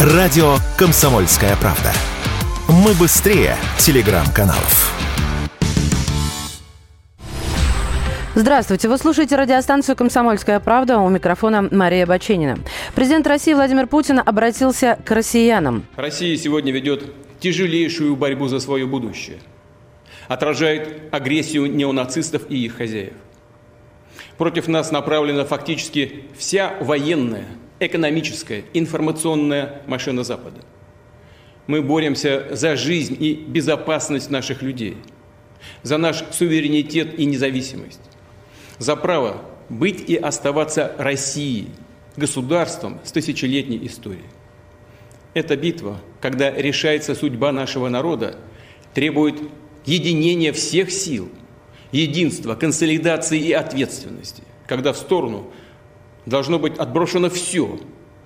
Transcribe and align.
Радио 0.00 0.54
«Комсомольская 0.78 1.54
правда». 1.56 1.92
Мы 2.68 2.94
быстрее 2.94 3.54
телеграм-каналов. 3.78 4.98
Здравствуйте. 8.34 8.88
Вы 8.88 8.96
слушаете 8.96 9.36
радиостанцию 9.36 9.96
«Комсомольская 9.96 10.58
правда». 10.58 11.00
У 11.00 11.10
микрофона 11.10 11.68
Мария 11.70 12.06
Баченина. 12.06 12.60
Президент 12.94 13.26
России 13.26 13.52
Владимир 13.52 13.86
Путин 13.86 14.22
обратился 14.24 14.98
к 15.04 15.10
россиянам. 15.10 15.84
Россия 15.96 16.34
сегодня 16.38 16.72
ведет 16.72 17.12
тяжелейшую 17.38 18.16
борьбу 18.16 18.48
за 18.48 18.58
свое 18.60 18.86
будущее. 18.86 19.36
Отражает 20.28 21.12
агрессию 21.12 21.70
неонацистов 21.70 22.44
и 22.48 22.56
их 22.64 22.78
хозяев. 22.78 23.12
Против 24.38 24.66
нас 24.66 24.92
направлена 24.92 25.44
фактически 25.44 26.24
вся 26.38 26.72
военная, 26.80 27.44
экономическая, 27.80 28.64
информационная 28.74 29.82
машина 29.86 30.22
Запада. 30.22 30.60
Мы 31.66 31.82
боремся 31.82 32.48
за 32.50 32.76
жизнь 32.76 33.16
и 33.18 33.34
безопасность 33.34 34.30
наших 34.30 34.62
людей, 34.62 34.96
за 35.82 35.98
наш 35.98 36.24
суверенитет 36.30 37.18
и 37.18 37.24
независимость, 37.24 38.00
за 38.78 38.96
право 38.96 39.42
быть 39.68 40.08
и 40.08 40.16
оставаться 40.16 40.94
Россией, 40.98 41.68
государством 42.16 43.00
с 43.04 43.12
тысячелетней 43.12 43.86
историей. 43.86 44.24
Эта 45.32 45.56
битва, 45.56 46.00
когда 46.20 46.50
решается 46.50 47.14
судьба 47.14 47.52
нашего 47.52 47.88
народа, 47.88 48.36
требует 48.94 49.36
единения 49.86 50.52
всех 50.52 50.90
сил– 50.90 51.28
единства, 51.92 52.54
консолидации 52.54 53.38
и 53.38 53.52
ответственности, 53.52 54.42
когда 54.66 54.92
в 54.92 54.96
сторону 54.96 55.50
должно 56.26 56.58
быть 56.58 56.76
отброшено 56.78 57.30
все, 57.30 57.78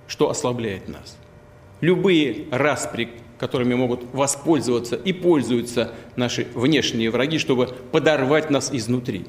что 0.06 0.30
ослабляет 0.30 0.88
нас. 0.88 1.16
Любые 1.80 2.46
распри, 2.50 3.10
которыми 3.38 3.74
могут 3.74 4.04
воспользоваться 4.12 4.96
и 4.96 5.12
пользуются 5.12 5.92
наши 6.16 6.46
внешние 6.54 7.10
враги, 7.10 7.38
чтобы 7.38 7.66
подорвать 7.92 8.50
нас 8.50 8.72
изнутри. 8.72 9.26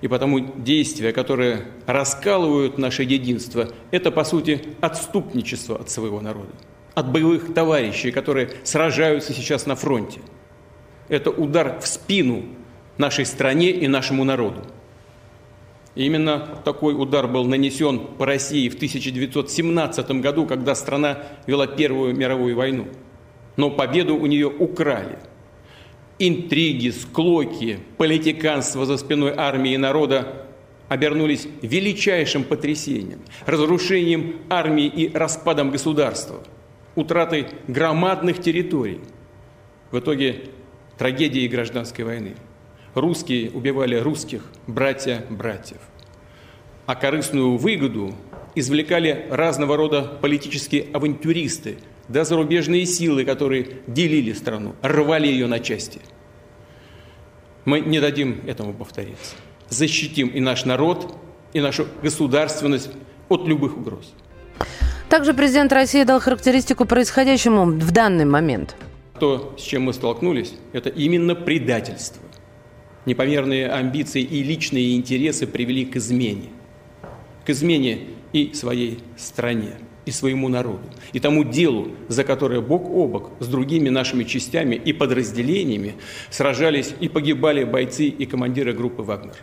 И 0.00 0.08
потому 0.08 0.40
действия, 0.40 1.12
которые 1.12 1.66
раскалывают 1.86 2.78
наше 2.78 3.02
единство, 3.02 3.68
это, 3.90 4.10
по 4.10 4.24
сути, 4.24 4.62
отступничество 4.80 5.78
от 5.78 5.90
своего 5.90 6.20
народа, 6.20 6.52
от 6.94 7.10
боевых 7.12 7.52
товарищей, 7.52 8.10
которые 8.10 8.50
сражаются 8.64 9.34
сейчас 9.34 9.66
на 9.66 9.76
фронте. 9.76 10.20
Это 11.08 11.30
удар 11.30 11.80
в 11.80 11.86
спину 11.86 12.44
нашей 12.96 13.26
стране 13.26 13.70
и 13.70 13.88
нашему 13.88 14.24
народу. 14.24 14.62
Именно 16.00 16.62
такой 16.64 16.94
удар 16.94 17.28
был 17.28 17.44
нанесен 17.44 17.98
по 17.98 18.24
России 18.24 18.70
в 18.70 18.74
1917 18.76 20.10
году, 20.22 20.46
когда 20.46 20.74
страна 20.74 21.18
вела 21.46 21.66
Первую 21.66 22.16
мировую 22.16 22.56
войну. 22.56 22.88
Но 23.58 23.70
победу 23.70 24.16
у 24.16 24.24
нее 24.24 24.46
украли. 24.46 25.18
Интриги, 26.18 26.88
склоки, 26.88 27.80
политиканство 27.98 28.86
за 28.86 28.96
спиной 28.96 29.34
армии 29.36 29.74
и 29.74 29.76
народа 29.76 30.46
обернулись 30.88 31.46
величайшим 31.60 32.44
потрясением, 32.44 33.20
разрушением 33.44 34.36
армии 34.48 34.86
и 34.86 35.14
распадом 35.14 35.70
государства, 35.70 36.42
утратой 36.94 37.48
громадных 37.68 38.40
территорий. 38.40 39.00
В 39.90 39.98
итоге 39.98 40.44
трагедии 40.96 41.46
гражданской 41.46 42.06
войны– 42.06 42.36
Русские 42.94 43.50
убивали 43.52 43.94
русских, 43.96 44.42
братья 44.66 45.24
братьев. 45.30 45.78
А 46.86 46.96
корыстную 46.96 47.56
выгоду 47.56 48.14
извлекали 48.56 49.26
разного 49.30 49.76
рода 49.76 50.02
политические 50.20 50.86
авантюристы, 50.92 51.78
да 52.08 52.24
зарубежные 52.24 52.84
силы, 52.86 53.24
которые 53.24 53.78
делили 53.86 54.32
страну, 54.32 54.74
рвали 54.82 55.28
ее 55.28 55.46
на 55.46 55.60
части. 55.60 56.00
Мы 57.64 57.80
не 57.80 58.00
дадим 58.00 58.40
этому 58.46 58.74
повториться. 58.74 59.36
Защитим 59.68 60.28
и 60.28 60.40
наш 60.40 60.64
народ, 60.64 61.14
и 61.52 61.60
нашу 61.60 61.86
государственность 62.02 62.90
от 63.28 63.46
любых 63.46 63.76
угроз. 63.76 64.12
Также 65.08 65.32
президент 65.32 65.72
России 65.72 66.02
дал 66.02 66.18
характеристику 66.20 66.86
происходящему 66.86 67.66
в 67.66 67.90
данный 67.92 68.24
момент. 68.24 68.74
То, 69.20 69.54
с 69.56 69.62
чем 69.62 69.82
мы 69.82 69.92
столкнулись, 69.92 70.54
это 70.72 70.88
именно 70.88 71.36
предательство. 71.36 72.22
Непомерные 73.06 73.68
амбиции 73.68 74.22
и 74.22 74.42
личные 74.42 74.94
интересы 74.96 75.46
привели 75.46 75.86
к 75.86 75.96
измене. 75.96 76.50
К 77.46 77.50
измене 77.50 78.00
и 78.32 78.52
своей 78.52 78.98
стране, 79.16 79.72
и 80.04 80.10
своему 80.10 80.48
народу, 80.48 80.82
и 81.12 81.18
тому 81.18 81.44
делу, 81.44 81.92
за 82.08 82.24
которое 82.24 82.60
бок 82.60 82.84
о 82.90 83.06
бок 83.06 83.30
с 83.40 83.46
другими 83.46 83.88
нашими 83.88 84.24
частями 84.24 84.74
и 84.74 84.92
подразделениями 84.92 85.94
сражались 86.28 86.94
и 87.00 87.08
погибали 87.08 87.64
бойцы 87.64 88.04
и 88.04 88.26
командиры 88.26 88.74
группы 88.74 89.02
«Вагнер». 89.02 89.36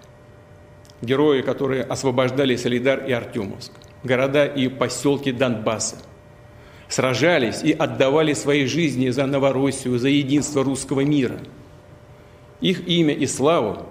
Герои, 1.01 1.41
которые 1.41 1.84
освобождали 1.84 2.56
Солидар 2.56 3.03
и 3.06 3.12
Артемовск, 3.12 3.72
города 4.03 4.46
и 4.46 4.67
поселки 4.67 5.31
Донбасса, 5.31 5.97
сражались 6.90 7.63
и 7.63 7.72
отдавали 7.72 8.34
свои 8.34 8.66
жизни 8.66 9.09
за 9.09 9.25
Новороссию, 9.25 9.97
за 9.97 10.09
единство 10.09 10.63
русского 10.63 11.01
мира– 11.01 11.40
их 12.62 12.88
имя 12.88 13.13
и 13.13 13.25
славу 13.25 13.88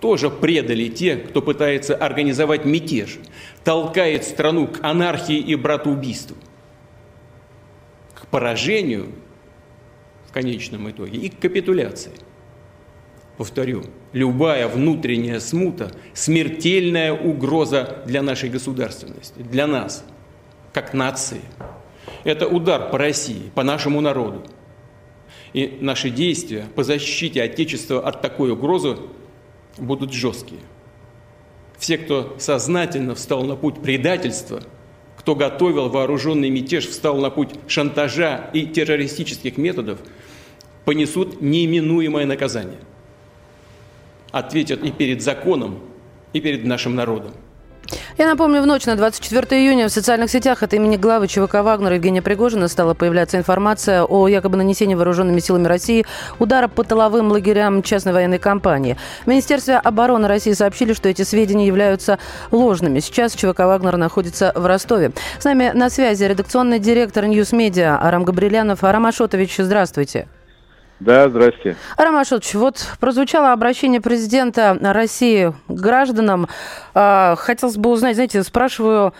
тоже 0.00 0.28
предали 0.28 0.88
те, 0.88 1.16
кто 1.16 1.40
пытается 1.40 1.96
организовать 1.96 2.64
мятеж, 2.64 3.18
толкает 3.64 4.24
страну 4.24 4.68
к 4.68 4.84
анархии 4.84 5.38
и 5.38 5.54
братоубийству, 5.54 6.36
к 8.14 8.26
поражению 8.26 9.12
в 10.26 10.32
конечном 10.32 10.90
итоге 10.90 11.18
и 11.18 11.30
к 11.30 11.38
капитуляции. 11.38 12.12
Повторю, 13.38 13.84
любая 14.12 14.68
внутренняя 14.68 15.40
смута– 15.40 15.90
смертельная 16.12 17.12
угроза 17.12 18.02
для 18.06 18.22
нашей 18.22 18.48
государственности, 18.48 19.40
для 19.40 19.66
нас, 19.66 20.04
как 20.72 20.94
нации. 20.94 21.40
Это 22.22 22.46
удар 22.46 22.90
по 22.90 22.98
России, 22.98 23.50
по 23.54 23.64
нашему 23.64 24.00
народу. 24.00 24.44
И 25.54 25.78
наши 25.80 26.10
действия 26.10 26.66
по 26.74 26.82
защите 26.82 27.40
Отечества 27.40 28.06
от 28.06 28.20
такой 28.20 28.50
угрозы 28.50 28.98
будут 29.78 30.12
жесткие. 30.12 30.60
Все, 31.78 31.96
кто 31.96 32.36
сознательно 32.38 33.14
встал 33.14 33.44
на 33.44 33.56
путь 33.56 33.80
предательства, 33.80 34.62
кто 35.16 35.36
готовил 35.36 35.88
вооруженный 35.88 36.50
мятеж, 36.50 36.88
встал 36.88 37.18
на 37.18 37.30
путь 37.30 37.50
шантажа 37.68 38.50
и 38.52 38.66
террористических 38.66 39.56
методов, 39.56 40.00
понесут 40.84 41.40
неминуемое 41.40 42.26
наказание. 42.26 42.80
Ответят 44.32 44.82
и 44.82 44.90
перед 44.90 45.22
законом, 45.22 45.78
и 46.32 46.40
перед 46.40 46.64
нашим 46.64 46.96
народом. 46.96 47.32
Я 48.16 48.26
напомню, 48.26 48.62
в 48.62 48.66
ночь 48.66 48.86
на 48.86 48.96
24 48.96 49.60
июня 49.60 49.88
в 49.88 49.92
социальных 49.92 50.30
сетях 50.30 50.62
от 50.62 50.72
имени 50.72 50.96
главы 50.96 51.26
ЧВК 51.26 51.54
«Вагнера» 51.54 51.96
Евгения 51.96 52.22
Пригожина 52.22 52.68
стала 52.68 52.94
появляться 52.94 53.36
информация 53.38 54.04
о 54.04 54.28
якобы 54.28 54.56
нанесении 54.56 54.94
вооруженными 54.94 55.40
силами 55.40 55.66
России 55.66 56.06
удара 56.38 56.68
по 56.68 56.84
тыловым 56.84 57.32
лагерям 57.32 57.82
частной 57.82 58.12
военной 58.12 58.38
компании. 58.38 58.96
В 59.24 59.26
Министерстве 59.26 59.76
обороны 59.76 60.28
России 60.28 60.52
сообщили, 60.52 60.92
что 60.92 61.08
эти 61.08 61.22
сведения 61.22 61.66
являются 61.66 62.18
ложными. 62.50 63.00
Сейчас 63.00 63.34
ЧВК 63.34 63.60
«Вагнер» 63.60 63.96
находится 63.96 64.52
в 64.54 64.64
Ростове. 64.66 65.12
С 65.38 65.44
нами 65.44 65.72
на 65.74 65.90
связи 65.90 66.24
редакционный 66.24 66.78
директор 66.78 67.26
«News 67.26 67.52
Media» 67.52 67.98
Арам 68.00 68.24
Габрелянов. 68.24 68.84
Арам 68.84 69.06
Ашотович, 69.06 69.56
здравствуйте. 69.58 70.28
Да, 71.00 71.28
здрасте. 71.28 71.76
Арам 71.96 72.16
Ашотович, 72.16 72.54
вот 72.54 72.96
прозвучало 73.00 73.52
обращение 73.52 74.00
президента 74.00 74.78
России 74.80 75.52
к 75.68 75.72
гражданам. 75.72 76.46
А, 76.94 77.34
хотелось 77.36 77.76
бы 77.76 77.90
узнать, 77.90 78.14
знаете, 78.14 78.42
спрашиваю, 78.42 79.12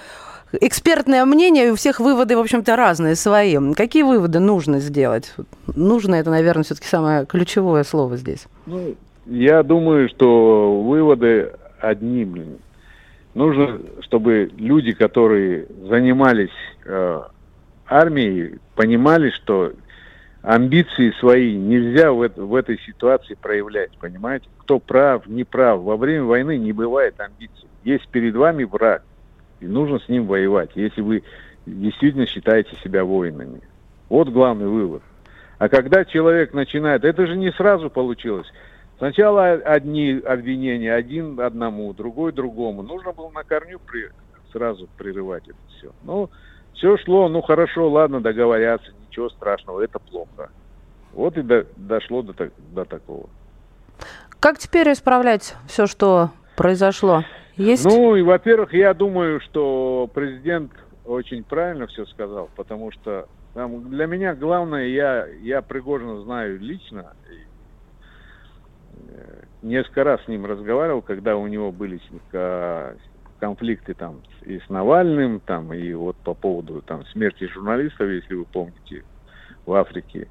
экспертное 0.60 1.24
мнение, 1.24 1.72
у 1.72 1.76
всех 1.76 2.00
выводы, 2.00 2.36
в 2.36 2.40
общем-то, 2.40 2.76
разные 2.76 3.16
свои. 3.16 3.58
Какие 3.74 4.02
выводы 4.02 4.38
нужно 4.38 4.80
сделать? 4.80 5.34
Нужно 5.74 6.14
это, 6.14 6.30
наверное, 6.30 6.64
все-таки 6.64 6.86
самое 6.86 7.26
ключевое 7.26 7.84
слово 7.84 8.16
здесь. 8.16 8.46
Ну, 8.66 8.94
я 9.26 9.62
думаю, 9.62 10.08
что 10.08 10.80
выводы 10.82 11.52
одни. 11.80 12.26
Нужно, 13.34 13.80
чтобы 14.02 14.50
люди, 14.56 14.92
которые 14.92 15.66
занимались 15.88 16.50
э, 16.84 17.20
армией, 17.86 18.58
понимали, 18.76 19.30
что 19.30 19.72
амбиции 20.44 21.10
свои 21.18 21.56
нельзя 21.56 22.12
в, 22.12 22.20
это, 22.22 22.42
в 22.44 22.54
этой 22.54 22.78
ситуации 22.80 23.34
проявлять, 23.34 23.90
понимаете? 23.98 24.46
Кто 24.58 24.78
прав, 24.78 25.26
не 25.26 25.44
прав. 25.44 25.80
Во 25.80 25.96
время 25.96 26.24
войны 26.24 26.58
не 26.58 26.72
бывает 26.72 27.18
амбиций. 27.18 27.68
Есть 27.82 28.06
перед 28.08 28.36
вами 28.36 28.64
враг, 28.64 29.02
и 29.60 29.66
нужно 29.66 29.98
с 30.00 30.08
ним 30.08 30.26
воевать, 30.26 30.70
если 30.74 31.00
вы 31.00 31.22
действительно 31.66 32.26
считаете 32.26 32.76
себя 32.82 33.04
воинами. 33.04 33.60
Вот 34.08 34.28
главный 34.28 34.68
вывод. 34.68 35.02
А 35.58 35.68
когда 35.68 36.04
человек 36.04 36.52
начинает, 36.52 37.04
это 37.04 37.26
же 37.26 37.36
не 37.36 37.50
сразу 37.52 37.88
получилось. 37.88 38.46
Сначала 38.98 39.52
одни 39.52 40.20
обвинения, 40.24 40.94
один 40.94 41.40
одному, 41.40 41.92
другой 41.94 42.32
другому. 42.32 42.82
Нужно 42.82 43.12
было 43.12 43.30
на 43.30 43.44
корню 43.44 43.80
при, 43.86 44.10
сразу 44.52 44.88
прерывать 44.96 45.44
это 45.48 45.58
все. 45.76 45.90
Ну, 46.04 46.30
Все 46.74 46.96
шло, 46.98 47.28
ну 47.28 47.40
хорошо, 47.40 47.90
ладно, 47.90 48.20
договорятся, 48.20 48.92
ничего 49.14 49.30
страшного, 49.30 49.80
это 49.80 49.98
плохо. 49.98 50.50
Вот 51.12 51.36
и 51.38 51.42
до, 51.42 51.66
дошло 51.76 52.22
до, 52.22 52.50
до 52.72 52.84
такого. 52.84 53.28
Как 54.40 54.58
теперь 54.58 54.92
исправлять 54.92 55.54
все, 55.66 55.86
что 55.86 56.30
произошло? 56.56 57.24
Есть? 57.56 57.84
Ну, 57.84 58.16
и, 58.16 58.22
во-первых, 58.22 58.74
я 58.74 58.92
думаю, 58.94 59.40
что 59.40 60.10
президент 60.12 60.72
очень 61.04 61.44
правильно 61.44 61.86
все 61.86 62.04
сказал, 62.06 62.50
потому 62.56 62.90
что 62.90 63.28
там, 63.54 63.88
для 63.90 64.06
меня 64.06 64.34
главное, 64.34 64.86
я, 64.86 65.26
я 65.26 65.62
Пригожина 65.62 66.20
знаю 66.22 66.58
лично. 66.58 67.12
Э, 69.08 69.44
несколько 69.62 70.02
раз 70.02 70.24
с 70.24 70.28
ним 70.28 70.46
разговаривал, 70.46 71.02
когда 71.02 71.36
у 71.36 71.46
него 71.46 71.70
были 71.70 71.98
конфликты 73.44 73.92
там 73.92 74.22
и 74.46 74.58
с 74.58 74.70
Навальным, 74.70 75.38
там, 75.40 75.74
и 75.74 75.92
вот 75.92 76.16
по 76.16 76.32
поводу 76.32 76.80
там 76.80 77.04
смерти 77.12 77.46
журналистов, 77.46 78.08
если 78.08 78.34
вы 78.34 78.46
помните, 78.46 79.04
в 79.66 79.74
Африке. 79.74 80.28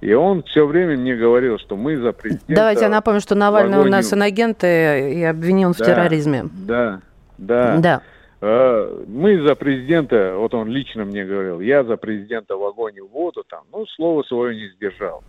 И 0.00 0.12
он 0.12 0.42
все 0.42 0.66
время 0.66 0.96
мне 0.96 1.14
говорил, 1.14 1.58
что 1.58 1.76
мы 1.76 1.96
за 1.96 2.12
президента... 2.12 2.54
Давайте 2.54 2.82
я 2.82 2.88
напомню, 2.88 3.20
что 3.20 3.36
Навальный 3.36 3.78
у 3.78 3.84
нас 3.84 4.12
инагент 4.12 4.64
и 4.64 5.22
обвинен 5.22 5.72
в 5.72 5.76
терроризме. 5.76 6.44
Да, 6.66 7.00
да. 7.38 7.76
Да. 7.78 8.02
А, 8.40 9.04
мы 9.06 9.40
за 9.46 9.54
президента, 9.54 10.34
вот 10.36 10.52
он 10.54 10.68
лично 10.68 11.04
мне 11.04 11.24
говорил, 11.24 11.60
я 11.60 11.84
за 11.84 11.96
президента 11.96 12.56
в 12.56 12.64
огонь 12.64 12.96
и 12.96 13.00
в 13.00 13.08
воду, 13.08 13.44
там, 13.48 13.62
ну, 13.72 13.86
слово 13.86 14.24
свое 14.24 14.56
не 14.56 14.68
сдержал. 14.74 15.22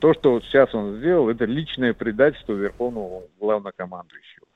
То, 0.00 0.14
что 0.14 0.32
вот 0.32 0.44
сейчас 0.44 0.74
он 0.74 0.96
сделал, 0.96 1.28
это 1.28 1.44
личное 1.44 1.94
предательство 1.94 2.54
верховного 2.54 3.22
главнокомандующего. 3.40 4.46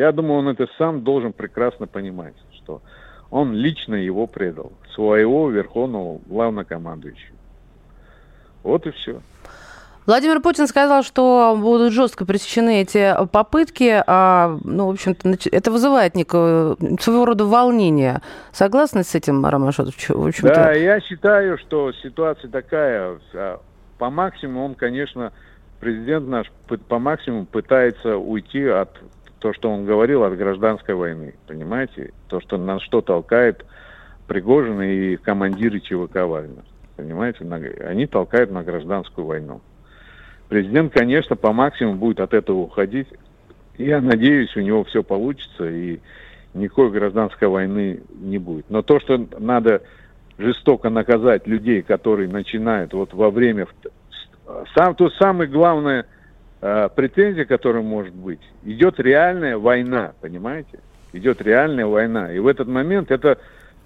Я 0.00 0.12
думаю, 0.12 0.38
он 0.38 0.48
это 0.48 0.66
сам 0.78 1.04
должен 1.04 1.34
прекрасно 1.34 1.86
понимать, 1.86 2.32
что 2.54 2.80
он 3.30 3.52
лично 3.52 3.94
его 3.94 4.26
предал, 4.26 4.72
своего 4.94 5.50
верховного 5.50 6.20
главнокомандующего. 6.24 7.36
Вот 8.62 8.86
и 8.86 8.92
все. 8.92 9.20
Владимир 10.06 10.40
Путин 10.40 10.68
сказал, 10.68 11.02
что 11.02 11.54
будут 11.60 11.92
жестко 11.92 12.24
пресечены 12.24 12.80
эти 12.80 13.14
попытки. 13.30 14.02
А, 14.06 14.58
ну, 14.64 14.86
в 14.86 14.92
общем-то, 14.92 15.36
это 15.52 15.70
вызывает 15.70 16.14
некое 16.14 16.76
своего 16.98 17.26
рода 17.26 17.44
волнение. 17.44 18.22
Согласны 18.52 19.04
с 19.04 19.14
этим, 19.14 19.44
Ромашотович? 19.44 20.40
Да, 20.40 20.72
я 20.72 20.98
считаю, 21.02 21.58
что 21.58 21.92
ситуация 21.92 22.50
такая. 22.50 23.18
А, 23.34 23.60
по 23.98 24.08
максимуму 24.08 24.64
он, 24.64 24.74
конечно, 24.76 25.34
президент 25.78 26.26
наш 26.26 26.50
по 26.88 26.98
максимуму 26.98 27.44
пытается 27.44 28.16
уйти 28.16 28.64
от 28.64 28.96
то, 29.40 29.52
что 29.54 29.70
он 29.70 29.86
говорил, 29.86 30.22
от 30.22 30.36
гражданской 30.36 30.94
войны. 30.94 31.34
Понимаете? 31.46 32.12
То, 32.28 32.40
что 32.40 32.58
на 32.58 32.78
что 32.78 33.00
толкает 33.00 33.64
Пригожин 34.28 34.80
и 34.82 35.16
командиры 35.16 35.80
ЧВК 35.80 36.26
Вагнер. 36.26 36.62
Понимаете? 36.96 37.44
Они 37.84 38.06
толкают 38.06 38.50
на 38.50 38.62
гражданскую 38.62 39.26
войну. 39.26 39.60
Президент, 40.48 40.92
конечно, 40.92 41.36
по 41.36 41.52
максимуму 41.52 41.98
будет 41.98 42.20
от 42.20 42.34
этого 42.34 42.58
уходить. 42.58 43.08
Я 43.78 44.00
надеюсь, 44.00 44.54
у 44.56 44.60
него 44.60 44.84
все 44.84 45.02
получится 45.02 45.68
и 45.68 46.00
никакой 46.52 46.90
гражданской 46.90 47.48
войны 47.48 48.02
не 48.10 48.38
будет. 48.38 48.68
Но 48.68 48.82
то, 48.82 49.00
что 49.00 49.26
надо 49.38 49.82
жестоко 50.36 50.90
наказать 50.90 51.46
людей, 51.46 51.82
которые 51.82 52.28
начинают 52.28 52.92
вот 52.92 53.14
во 53.14 53.30
время... 53.30 53.66
Сам, 54.74 54.96
то 54.96 55.08
самое 55.10 55.48
главное 55.48 56.06
претензия, 56.60 57.44
которая 57.44 57.82
может 57.82 58.14
быть, 58.14 58.40
идет 58.64 59.00
реальная 59.00 59.56
война, 59.56 60.12
понимаете? 60.20 60.80
Идет 61.12 61.40
реальная 61.42 61.86
война. 61.86 62.32
И 62.32 62.38
в 62.38 62.46
этот 62.46 62.68
момент 62.68 63.10
это 63.10 63.38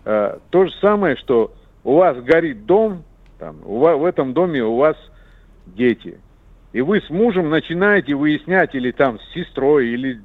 э, 0.04 0.38
то 0.50 0.64
же 0.64 0.72
самое, 0.80 1.16
что 1.16 1.54
у 1.84 1.94
вас 1.96 2.18
горит 2.18 2.66
дом, 2.66 3.04
там, 3.38 3.58
у 3.64 3.78
вас, 3.78 3.98
в 3.98 4.04
этом 4.04 4.32
доме 4.34 4.62
у 4.62 4.76
вас 4.76 4.96
дети. 5.66 6.18
И 6.72 6.80
вы 6.80 7.00
с 7.00 7.08
мужем 7.10 7.50
начинаете 7.50 8.14
выяснять, 8.14 8.74
или 8.74 8.90
там 8.90 9.20
с 9.20 9.32
сестрой, 9.32 9.88
или 9.88 10.20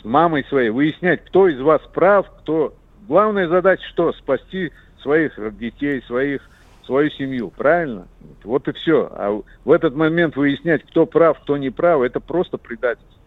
с 0.00 0.04
мамой 0.04 0.44
своей, 0.48 0.70
выяснять, 0.70 1.24
кто 1.24 1.48
из 1.48 1.60
вас 1.60 1.82
прав, 1.92 2.30
кто... 2.42 2.74
Главная 3.08 3.48
задача 3.48 3.82
что? 3.88 4.12
Спасти 4.12 4.70
своих 5.02 5.34
детей, 5.58 6.02
своих, 6.06 6.40
свою 6.84 7.10
семью, 7.10 7.50
правильно? 7.50 8.08
Вот 8.44 8.68
и 8.68 8.72
все. 8.72 9.08
А 9.12 9.42
в 9.64 9.70
этот 9.70 9.94
момент 9.94 10.36
выяснять, 10.36 10.82
кто 10.84 11.06
прав, 11.06 11.40
кто 11.40 11.56
не 11.56 11.70
прав, 11.70 12.02
это 12.02 12.20
просто 12.20 12.58
предательство. 12.58 13.18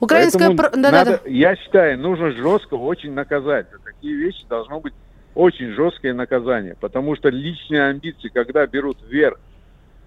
Украинская... 0.00 0.48
Поэтому 0.48 0.82
да, 0.82 0.90
надо, 0.90 1.10
да, 1.10 1.20
да. 1.24 1.30
Я 1.30 1.56
считаю, 1.56 1.98
нужно 1.98 2.32
жестко 2.32 2.74
очень 2.74 3.12
наказать. 3.12 3.66
За 3.70 3.78
такие 3.78 4.14
вещи 4.14 4.44
должно 4.48 4.80
быть 4.80 4.94
очень 5.34 5.70
жесткое 5.72 6.14
наказание, 6.14 6.76
потому 6.80 7.16
что 7.16 7.28
личные 7.28 7.84
амбиции, 7.84 8.28
когда 8.28 8.66
берут 8.66 8.98
вверх 9.02 9.38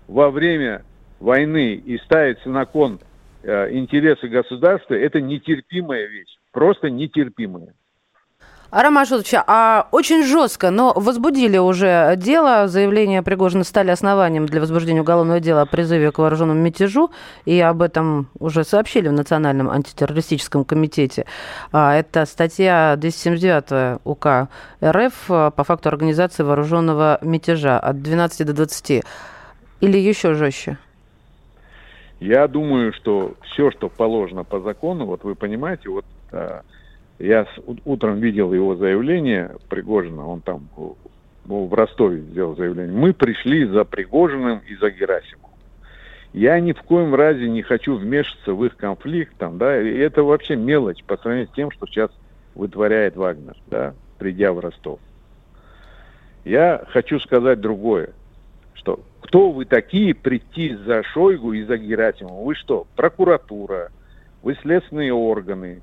во 0.08 0.30
время 0.30 0.84
войны 1.20 1.74
и 1.74 1.98
ставятся 2.00 2.50
на 2.50 2.66
кон 2.66 3.00
э, 3.44 3.74
интересы 3.74 4.28
государства, 4.28 4.94
это 4.94 5.20
нетерпимая 5.20 6.06
вещь, 6.06 6.38
просто 6.52 6.90
нетерпимая. 6.90 7.74
Арам 8.70 8.98
Ашотович, 8.98 9.34
а 9.48 9.88
очень 9.92 10.26
жестко, 10.26 10.72
но 10.72 10.92
возбудили 10.94 11.58
уже 11.58 12.16
дело. 12.18 12.68
Заявление 12.68 13.22
Пригожина 13.22 13.64
стали 13.64 13.92
основанием 13.92 14.46
для 14.46 14.60
возбуждения 14.60 15.02
уголовного 15.02 15.40
дела 15.40 15.62
о 15.62 15.66
призыве 15.66 16.12
к 16.12 16.18
вооруженному 16.18 16.60
мятежу. 16.60 17.10
И 17.46 17.60
об 17.62 17.82
этом 17.82 18.28
уже 18.40 18.66
сообщили 18.66 19.08
в 19.08 19.14
Национальном 19.14 19.70
антитеррористическом 19.70 20.66
комитете. 20.66 21.26
А, 21.72 21.96
это 21.96 22.26
статья 22.26 22.96
279 22.98 24.02
УК 24.04 24.50
РФ 24.84 25.14
по 25.28 25.64
факту 25.64 25.88
организации 25.88 26.44
вооруженного 26.44 27.20
мятежа 27.22 27.80
от 27.80 28.02
12 28.02 28.46
до 28.46 28.54
20. 28.54 29.04
Или 29.80 29.98
еще 29.98 30.34
жестче? 30.34 30.78
Я 32.20 32.48
думаю, 32.48 32.92
что 32.94 33.36
все, 33.44 33.72
что 33.72 33.88
положено 33.88 34.44
по 34.44 34.60
закону, 34.60 35.06
вот 35.06 35.24
вы 35.24 35.36
понимаете, 35.36 35.90
вот 35.90 36.06
а, 36.34 36.64
я 37.20 37.48
утром 37.86 38.20
видел 38.20 38.54
его 38.54 38.76
заявление 38.76 39.56
Пригожина, 39.70 40.28
он 40.28 40.42
там 40.42 40.70
ну, 41.46 41.66
в 41.66 41.74
Ростове 41.74 42.22
сделал 42.22 42.56
заявление. 42.56 42.96
Мы 42.96 43.14
пришли 43.14 43.66
за 43.66 43.86
Пригожиным 43.86 44.62
и 44.68 44.76
за 44.76 44.92
Герасимовым. 44.92 45.48
Я 46.34 46.60
ни 46.60 46.74
в 46.74 46.82
коем 46.84 47.16
разе 47.16 47.50
не 47.50 47.62
хочу 47.62 47.96
вмешиваться 47.96 48.54
в 48.54 48.64
их 48.66 48.76
конфликт, 48.76 49.34
там, 49.38 49.58
да, 49.58 49.82
и 49.82 49.98
это 49.98 50.24
вообще 50.24 50.56
мелочь 50.56 51.04
по 51.04 51.18
сравнению 51.18 51.48
с 51.48 51.56
тем, 51.56 51.72
что 51.72 51.88
сейчас 51.88 52.12
вытворяет 52.54 53.16
Вагнер, 53.16 53.56
да, 53.68 53.94
придя 54.20 54.52
в 54.52 54.60
Ростов. 54.60 55.00
Я 56.44 56.84
хочу 56.90 57.20
сказать 57.20 57.60
другое, 57.60 58.10
что 58.74 59.00
кто 59.22 59.52
вы 59.52 59.66
такие 59.66 60.14
прийти 60.14 60.76
за 60.76 61.02
Шойгу 61.04 61.54
и 61.54 61.64
за 61.64 61.78
Герасимовым? 61.78 62.46
Вы 62.46 62.56
что, 62.56 62.86
прокуратура, 62.96 63.92
вы 64.44 64.56
следственные 64.62 65.14
органы, 65.14 65.82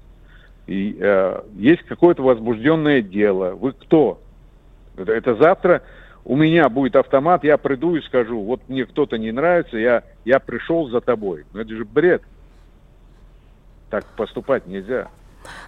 и, 0.67 0.97
э, 0.99 1.41
есть 1.57 1.83
какое-то 1.83 2.23
возбужденное 2.23 3.03
дело. 3.03 3.51
Вы 3.51 3.73
кто? 3.73 4.21
Это, 4.97 5.13
это 5.13 5.35
завтра 5.35 5.83
у 6.25 6.37
меня 6.37 6.69
будет 6.69 6.97
автомат, 6.97 7.45
я 7.45 7.59
приду 7.59 7.97
и 7.97 8.03
скажу, 8.03 8.41
вот 8.41 8.61
мне 8.69 8.87
кто-то 8.87 9.19
не 9.19 9.31
нравится, 9.31 9.77
я, 9.77 10.05
я 10.25 10.39
пришел 10.39 10.89
за 10.89 11.01
тобой. 11.01 11.45
Ну 11.53 11.61
это 11.61 11.75
же 11.75 11.85
бред. 11.85 12.23
Так 13.91 14.07
поступать 14.17 14.67
нельзя. 14.67 15.09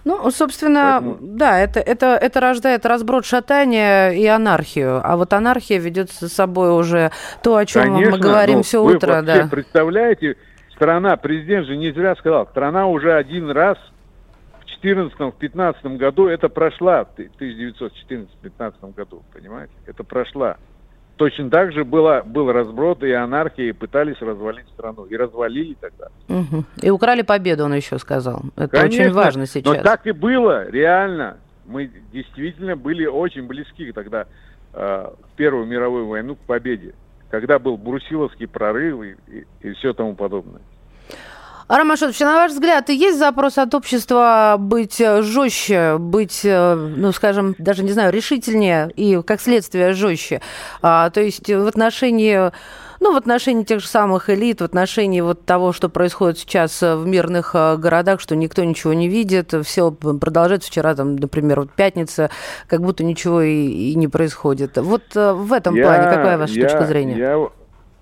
Ну, 0.03 0.31
собственно, 0.31 0.97
Поэтому... 0.99 1.17
да, 1.21 1.59
это, 1.59 1.79
это, 1.79 2.15
это 2.15 2.39
рождает 2.39 2.83
разброд 2.87 3.25
шатания 3.25 4.09
и 4.09 4.25
анархию. 4.25 4.99
А 5.03 5.15
вот 5.17 5.31
анархия 5.33 5.77
ведет 5.77 6.11
за 6.11 6.29
собой 6.29 6.75
уже 6.75 7.11
то, 7.43 7.57
о 7.57 7.65
чем 7.67 7.83
Конечно, 7.83 8.11
мы 8.11 8.17
говорим 8.17 8.63
все 8.63 8.83
утро. 8.83 9.17
Вы 9.17 9.21
да. 9.21 9.47
представляете, 9.51 10.37
страна, 10.73 11.15
президент 11.17 11.67
же 11.67 11.77
не 11.77 11.91
зря 11.91 12.15
сказал, 12.15 12.47
страна 12.47 12.87
уже 12.87 13.13
один 13.13 13.51
раз– 13.51 13.77
2014-2015 14.83 15.97
году 15.97 16.27
это 16.27 16.49
прошла, 16.49 17.05
в 17.05 17.19
1914-2015 17.19 18.93
году, 18.95 19.23
понимаете, 19.33 19.73
это 19.85 20.03
прошла. 20.03 20.57
Точно 21.17 21.49
так 21.49 21.73
же 21.73 21.83
было, 21.83 22.21
был 22.23 22.51
разброд 22.51 23.03
и 23.03 23.11
анархия, 23.11 23.69
и 23.69 23.71
пытались 23.71 24.21
развалить 24.21 24.67
страну. 24.69 25.05
И 25.05 25.17
развалили 25.17 25.75
тогда. 25.81 26.09
Угу. 26.29 26.63
И 26.83 26.89
украли 26.91 27.23
победу, 27.23 27.65
он 27.65 27.73
еще 27.73 27.97
сказал. 27.97 28.43
Это 28.55 28.67
Конечно, 28.67 29.05
очень 29.05 29.13
важно 29.13 29.47
сейчас. 29.47 29.77
Но 29.77 29.81
так 29.83 30.05
и 30.05 30.11
было, 30.11 30.69
реально. 30.69 31.37
Мы 31.65 31.91
действительно 32.13 32.75
были 32.75 33.07
очень 33.07 33.47
близки 33.47 33.91
тогда 33.91 34.27
э, 34.73 34.77
в 34.77 35.35
Первую 35.35 35.65
мировую 35.65 36.07
войну 36.07 36.35
к 36.35 36.39
победе. 36.39 36.93
Когда 37.31 37.57
был 37.57 37.77
Брусиловский 37.77 38.47
прорыв 38.47 39.01
и, 39.01 39.15
и, 39.27 39.45
и 39.61 39.73
все 39.73 39.93
тому 39.93 40.15
подобное. 40.15 40.61
Арам 41.69 41.91
Ашотович, 41.91 42.21
на 42.21 42.35
ваш 42.35 42.53
взгляд, 42.53 42.87
есть 42.87 43.19
запрос 43.19 43.57
от 43.57 43.75
общества 43.75 44.55
быть 44.57 45.01
э, 45.01 45.21
жестче, 45.21 45.97
быть, 45.97 46.45
э, 46.45 46.75
ну, 46.75 47.11
скажем, 47.11 47.55
даже, 47.57 47.83
не 47.83 47.91
знаю, 47.91 48.13
решительнее 48.13 48.89
и, 48.95 49.21
как 49.21 49.41
следствие, 49.41 49.91
жестче? 49.91 50.39
А, 50.81 51.09
то 51.09 51.19
есть 51.19 51.49
в 51.49 51.67
отношении 51.67 52.51
Ну, 52.99 53.13
в 53.13 53.17
отношении 53.17 53.63
тех 53.63 53.79
же 53.79 53.87
самых 53.87 54.29
элит, 54.29 54.61
в 54.61 54.63
отношении 54.63 55.21
вот 55.21 55.45
того, 55.45 55.71
что 55.71 55.87
происходит 55.89 56.39
сейчас 56.39 56.81
в 56.81 57.05
мирных 57.05 57.51
э, 57.53 57.75
городах, 57.77 58.21
что 58.21 58.35
никто 58.35 58.63
ничего 58.63 58.93
не 58.93 59.09
видит, 59.09 59.53
все 59.63 59.91
продолжает 59.91 60.63
вчера, 60.63 60.95
там, 60.95 61.17
например, 61.17 61.59
вот 61.59 61.71
пятница, 61.71 62.29
как 62.67 62.81
будто 62.81 63.03
ничего 63.03 63.41
и, 63.41 63.91
и 63.91 63.95
не 63.95 64.07
происходит. 64.07 64.77
Вот 64.77 65.03
э, 65.15 65.33
в 65.33 65.51
этом 65.51 65.75
я, 65.75 65.83
плане 65.83 66.03
какая 66.05 66.37
ваша 66.37 66.53
я, 66.53 66.61
точка 66.63 66.85
зрения? 66.85 67.17
Я, 67.17 67.49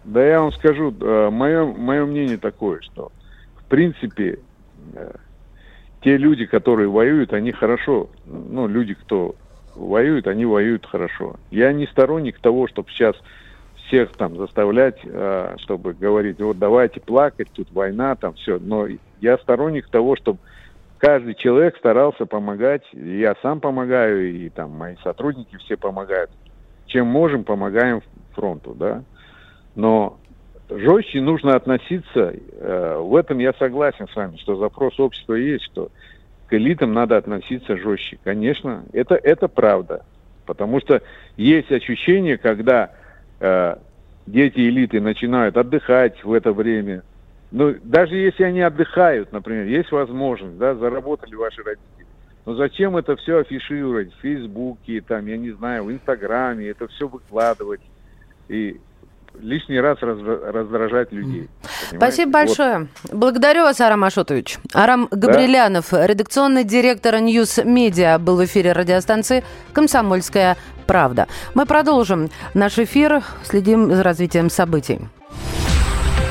да 0.06 0.24
я 0.24 0.40
вам 0.40 0.54
скажу, 0.54 0.92
мое, 0.92 1.64
э, 1.64 1.74
мое 1.78 2.06
мнение 2.06 2.38
такое, 2.38 2.80
что 2.82 3.12
принципе 3.76 4.40
те 6.02 6.16
люди, 6.16 6.46
которые 6.46 6.88
воюют, 6.88 7.34
они 7.34 7.52
хорошо, 7.52 8.10
ну, 8.26 8.68
люди, 8.68 8.94
кто 8.94 9.36
воюет, 9.76 10.28
они 10.28 10.46
воюют 10.46 10.86
хорошо. 10.86 11.36
Я 11.52 11.74
не 11.74 11.86
сторонник 11.88 12.40
того, 12.40 12.70
чтобы 12.70 12.90
сейчас 12.90 13.18
всех 13.88 14.14
там 14.14 14.38
заставлять, 14.38 14.98
а, 15.04 15.56
чтобы 15.58 15.94
говорить, 15.94 16.40
вот 16.40 16.58
давайте 16.58 17.02
плакать, 17.02 17.50
тут 17.52 17.70
война, 17.74 18.16
там 18.16 18.36
все. 18.36 18.60
Но 18.60 18.88
я 19.20 19.38
сторонник 19.40 19.90
того, 19.90 20.16
чтобы 20.16 20.40
каждый 21.00 21.36
человек 21.36 21.76
старался 21.76 22.26
помогать. 22.26 22.84
Я 22.94 23.36
сам 23.42 23.60
помогаю, 23.60 24.32
и 24.32 24.48
там 24.48 24.72
мои 24.72 24.96
сотрудники 25.04 25.58
все 25.58 25.76
помогают. 25.76 26.32
Чем 26.86 27.08
можем, 27.08 27.44
помогаем 27.44 28.02
фронту, 28.36 28.74
да. 28.74 29.04
Но 29.76 30.18
жестче 30.70 31.22
нужно 31.22 31.56
относиться, 31.56 32.34
э, 32.34 32.98
в 33.00 33.16
этом 33.16 33.40
я 33.40 33.54
согласен 33.54 34.08
с 34.08 34.16
вами, 34.16 34.38
что 34.38 34.56
запрос 34.56 35.00
общества 35.00 35.36
есть, 35.36 35.66
что 35.66 35.90
к 36.48 36.54
элитам 36.54 36.94
надо 36.94 37.18
относиться 37.18 37.78
жестче. 37.78 38.18
Конечно, 38.24 38.84
это, 38.94 39.16
это 39.16 39.48
правда. 39.48 40.06
Потому 40.46 40.80
что 40.80 41.02
есть 41.38 41.72
ощущение, 41.72 42.38
когда 42.38 42.92
э, 43.40 43.76
дети 44.28 44.60
элиты 44.60 45.02
начинают 45.02 45.58
отдыхать 45.58 46.24
в 46.24 46.34
это 46.34 46.54
время. 46.54 47.04
Ну, 47.52 47.76
даже 47.84 48.16
если 48.16 48.44
они 48.44 48.62
отдыхают, 48.62 49.32
например, 49.32 49.66
есть 49.66 49.92
возможность, 49.92 50.58
да, 50.58 50.76
заработали 50.76 51.36
ваши 51.36 51.64
родители. 51.64 52.06
Но 52.46 52.54
зачем 52.54 52.96
это 52.96 53.16
все 53.16 53.40
афишировать 53.40 54.14
в 54.14 54.22
Фейсбуке, 54.22 55.02
там, 55.02 55.26
я 55.26 55.38
не 55.38 55.52
знаю, 55.52 55.86
в 55.86 55.92
Инстаграме, 55.92 56.68
это 56.68 56.88
все 56.88 57.08
выкладывать? 57.08 57.82
И 58.50 58.80
лишний 59.42 59.80
раз 59.80 59.98
раздражать 60.02 61.12
людей. 61.12 61.50
Понимаете? 61.90 61.98
Спасибо 61.98 62.32
большое. 62.32 62.88
Вот. 63.04 63.14
Благодарю 63.14 63.64
вас, 63.64 63.80
Арам 63.82 64.04
Ашотович. 64.04 64.58
Арам 64.74 65.08
Габрелянов, 65.12 65.88
да? 65.92 66.06
редакционный 66.08 66.64
директор 66.64 67.20
News 67.20 67.60
Media, 67.64 68.18
был 68.20 68.38
в 68.38 68.46
эфире 68.46 68.72
радиостанции 68.72 69.44
«Комсомольская 69.74 70.58
правда». 70.88 71.28
Мы 71.54 71.66
продолжим 71.66 72.30
наш 72.54 72.78
эфир, 72.80 73.24
следим 73.44 73.94
за 73.94 74.04
развитием 74.04 74.50
событий. 74.50 75.00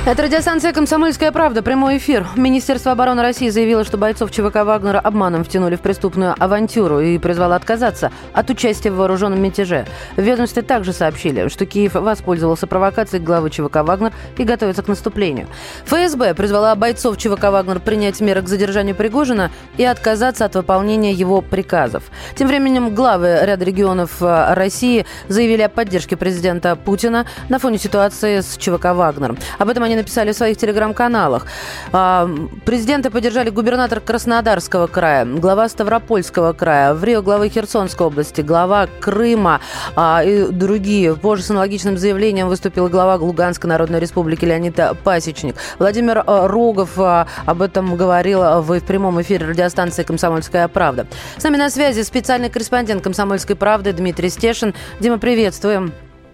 Это 0.07 0.23
радиостанция 0.25 0.75
«Комсомольская 0.75 1.33
правда». 1.33 1.63
Прямой 1.63 1.97
эфир. 1.97 2.27
Министерство 2.37 2.93
обороны 2.93 3.23
России 3.23 3.49
заявило, 3.49 3.85
что 3.85 3.97
бойцов 3.97 4.31
ЧВК 4.31 4.57
«Вагнера» 4.57 5.01
обманом 5.01 5.45
втянули 5.45 5.77
в 5.77 5.81
преступную 5.81 6.35
авантюру 6.39 7.01
и 7.01 7.17
призвало 7.17 7.57
отказаться 7.57 8.13
от 8.35 8.51
участия 8.51 8.91
в 8.91 8.97
вооруженном 8.97 9.41
мятеже. 9.41 9.87
В 10.17 10.21
ведомстве 10.21 10.61
также 10.61 10.93
сообщили, 10.93 11.49
что 11.49 11.65
Киев 11.65 11.95
воспользовался 11.95 12.67
провокацией 12.67 13.25
главы 13.25 13.49
ЧВК 13.49 13.77
«Вагнер» 13.77 14.13
и 14.37 14.45
готовится 14.45 14.83
к 14.83 14.89
наступлению. 14.89 15.47
ФСБ 15.87 16.35
призвала 16.35 16.75
бойцов 16.75 17.17
ЧВК 17.17 17.45
«Вагнер» 17.45 17.81
принять 17.81 18.21
меры 18.21 18.43
к 18.43 18.49
задержанию 18.49 18.95
Пригожина 18.95 19.51
и 19.79 19.85
отказаться 19.85 20.45
от 20.45 20.55
выполнения 20.55 21.13
его 21.13 21.41
приказов. 21.41 22.03
Тем 22.37 22.49
временем 22.49 22.95
главы 22.95 23.39
ряда 23.41 23.65
регионов 23.65 24.21
э, 24.21 24.53
России 24.53 25.07
заявили 25.29 25.63
о 25.63 25.71
поддержке 25.71 26.19
президента 26.19 26.77
Путина 26.77 27.25
на 27.49 27.59
фоне 27.59 27.79
ситуации 27.79 28.41
с 28.41 28.59
ЧВК 28.59 28.93
«Вагнер». 28.93 29.35
Об 29.59 29.71
этом 29.71 29.83
они 29.83 29.94
они 29.95 30.03
написали 30.03 30.33
в 30.33 30.37
своих 30.37 30.57
телеграм-каналах. 30.57 31.47
А, 31.93 32.29
президенты 32.67 33.11
поддержали 33.11 33.51
губернатор 33.51 34.01
Краснодарского 34.01 34.87
края, 34.87 35.25
глава 35.25 35.69
Ставропольского 35.69 36.53
края, 36.53 36.95
в 36.95 37.03
Рио 37.05 37.23
главы 37.23 37.49
Херсонской 37.49 38.07
области, 38.07 38.41
глава 38.41 38.89
Крыма 39.01 39.61
а, 39.97 40.23
и 40.25 40.49
другие. 40.51 41.15
Позже 41.15 41.45
с 41.45 41.51
аналогичным 41.51 41.97
заявлением 41.97 42.49
выступил 42.49 42.89
глава 42.89 43.17
Луганской 43.17 43.69
Народной 43.69 44.01
Республики 44.01 44.45
Леонид 44.45 44.79
Пасечник. 45.05 45.57
Владимир 45.79 46.23
а, 46.27 46.49
Рогов 46.49 46.99
об 46.99 47.63
этом 47.63 47.97
говорил 47.97 48.63
в 48.63 48.81
прямом 48.81 49.23
эфире 49.23 49.47
радиостанции 49.47 50.03
«Комсомольская 50.03 50.69
правда». 50.69 51.07
С 51.37 51.45
нами 51.45 51.57
на 51.57 51.71
связи 51.71 52.03
специальный 52.03 52.51
корреспондент 52.51 53.03
«Комсомольской 53.03 53.57
правды» 53.57 53.93
Дмитрий 53.93 54.29
Стешин. 54.29 54.75
Дима, 55.01 55.19
приветствуем. 55.19 55.93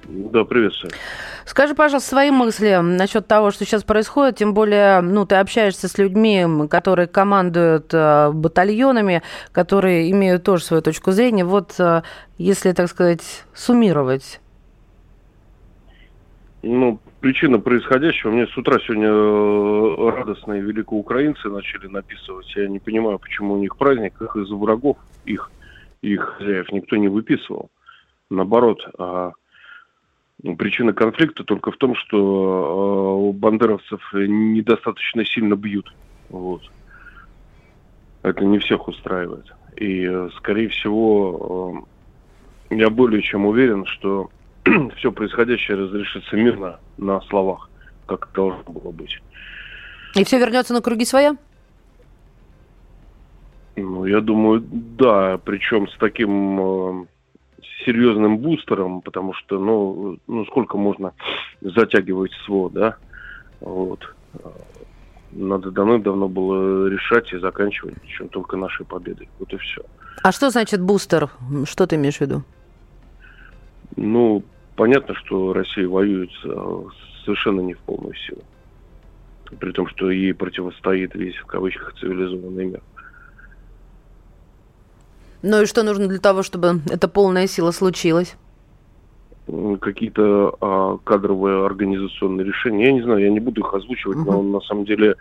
Да, 0.09 0.45
приветствую. 0.45 0.93
Скажи, 1.51 1.75
пожалуйста, 1.75 2.11
свои 2.11 2.31
мысли 2.31 2.79
насчет 2.81 3.27
того, 3.27 3.51
что 3.51 3.65
сейчас 3.65 3.83
происходит, 3.83 4.37
тем 4.37 4.55
более, 4.55 5.01
ну, 5.01 5.27
ты 5.27 5.35
общаешься 5.35 5.89
с 5.89 5.99
людьми, 5.99 6.47
которые 6.71 7.09
командуют 7.09 7.93
э, 7.93 8.31
батальонами, 8.31 9.23
которые 9.51 10.13
имеют 10.13 10.45
тоже 10.45 10.63
свою 10.63 10.81
точку 10.81 11.11
зрения. 11.11 11.45
Вот, 11.45 11.75
э, 11.81 12.03
если, 12.39 12.71
так 12.71 12.87
сказать, 12.87 13.45
суммировать. 13.53 14.41
Ну, 16.63 17.01
причина 17.19 17.59
происходящего. 17.59 18.31
Мне 18.31 18.47
с 18.47 18.57
утра 18.57 18.79
сегодня 18.87 19.09
э, 19.09 20.19
радостные 20.21 20.63
великоукраинцы 20.63 21.49
начали 21.49 21.89
написывать. 21.89 22.47
Я 22.55 22.69
не 22.69 22.79
понимаю, 22.79 23.19
почему 23.19 23.55
у 23.55 23.59
них 23.59 23.77
праздник, 23.77 24.23
их 24.23 24.37
из 24.37 24.49
врагов, 24.51 24.99
их, 25.25 25.51
их 26.01 26.21
хозяев 26.39 26.71
никто 26.71 26.95
не 26.95 27.09
выписывал. 27.09 27.71
Наоборот, 28.31 28.79
а 28.97 29.33
Причина 30.57 30.93
конфликта 30.93 31.45
только 31.45 31.71
в 31.71 31.77
том, 31.77 31.95
что 31.95 33.31
э, 33.33 33.39
бандеровцев 33.39 34.01
недостаточно 34.13 35.25
сильно 35.25 35.55
бьют. 35.55 35.93
Вот. 36.31 36.63
Это 38.23 38.45
не 38.45 38.59
всех 38.59 38.89
устраивает. 38.89 39.53
И, 39.77 40.09
скорее 40.37 40.69
всего, 40.69 41.85
э, 42.71 42.77
я 42.77 42.89
более 42.89 43.23
чем 43.23 43.47
уверен, 43.47 43.85
что 43.87 44.31
все 44.97 45.13
происходящее 45.13 45.77
разрешится 45.77 46.37
мирно 46.37 46.81
на 46.97 47.21
словах, 47.23 47.69
как 48.07 48.31
должно 48.35 48.63
было 48.65 48.93
быть. 48.93 49.21
И 50.15 50.25
все 50.25 50.39
вернется 50.39 50.73
на 50.73 50.81
круги 50.81 51.05
своя? 51.05 51.37
Ну, 53.77 54.05
я 54.05 54.21
думаю, 54.21 54.65
да. 54.71 55.39
Причем 55.45 55.89
с 55.89 55.97
таким 55.99 56.61
э, 56.61 57.07
серьезным 57.85 58.39
бустером, 58.39 59.01
потому 59.01 59.35
что, 59.35 59.59
ну, 59.59 60.19
ну 60.27 60.45
сколько 60.47 60.77
можно 60.77 61.13
затягивать 61.61 62.33
СВО, 62.45 62.71
да? 62.71 62.97
Вот. 63.61 64.15
Надо 65.33 65.71
давно-давно 65.71 66.29
было 66.29 66.89
решать 66.89 67.33
и 67.33 67.39
заканчивать, 67.39 67.95
чем 68.07 68.29
только 68.29 68.57
нашей 68.57 68.85
победой. 68.85 69.29
Вот 69.39 69.53
и 69.53 69.57
все. 69.59 69.83
А 70.23 70.33
что 70.33 70.51
значит 70.51 70.81
бустер? 70.81 71.31
Что 71.65 71.87
ты 71.87 71.97
имеешь 71.97 72.17
в 72.17 72.21
виду? 72.21 72.43
Ну, 73.97 74.43
понятно, 74.77 75.15
что 75.15 75.53
Россия 75.53 75.89
воюет 75.89 76.31
совершенно 77.25 77.61
не 77.61 77.75
в 77.75 77.79
полную 77.79 78.15
силу. 78.15 78.43
При 79.59 79.73
том, 79.73 79.89
что 79.89 80.11
ей 80.11 80.33
противостоит 80.33 81.15
весь, 81.15 81.37
в 81.37 81.47
кавычках, 81.47 81.95
цивилизованный 81.99 82.67
мир. 82.67 82.81
Ну 85.43 85.63
и 85.63 85.67
что 85.67 85.83
нужно 85.83 86.07
для 86.07 86.19
того, 86.19 86.43
чтобы 86.43 86.81
эта 86.91 87.09
полная 87.09 87.47
сила 87.47 87.71
случилась? 87.71 88.37
какие-то 89.81 90.57
а, 90.61 90.99
кадровые 91.03 91.67
организационные 91.67 92.47
решения. 92.47 92.87
Я 92.87 92.93
не 92.93 93.03
знаю, 93.03 93.21
я 93.21 93.31
не 93.31 93.41
буду 93.41 93.63
их 93.63 93.75
озвучивать, 93.75 94.19
uh-huh. 94.19 94.25
но 94.25 94.43
на 94.43 94.61
самом 94.61 94.85
деле 94.85 95.17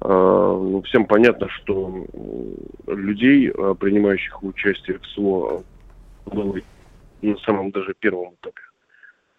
а, 0.00 0.58
ну, 0.58 0.82
всем 0.82 1.06
понятно, 1.06 1.48
что 1.48 2.06
людей, 2.86 3.50
а, 3.50 3.74
принимающих 3.74 4.42
участие 4.42 4.98
в 4.98 5.06
СВО, 5.06 5.62
было 6.26 6.56
на 7.22 7.36
самом 7.38 7.70
даже 7.70 7.94
первом 7.98 8.34
этапе 8.34 8.60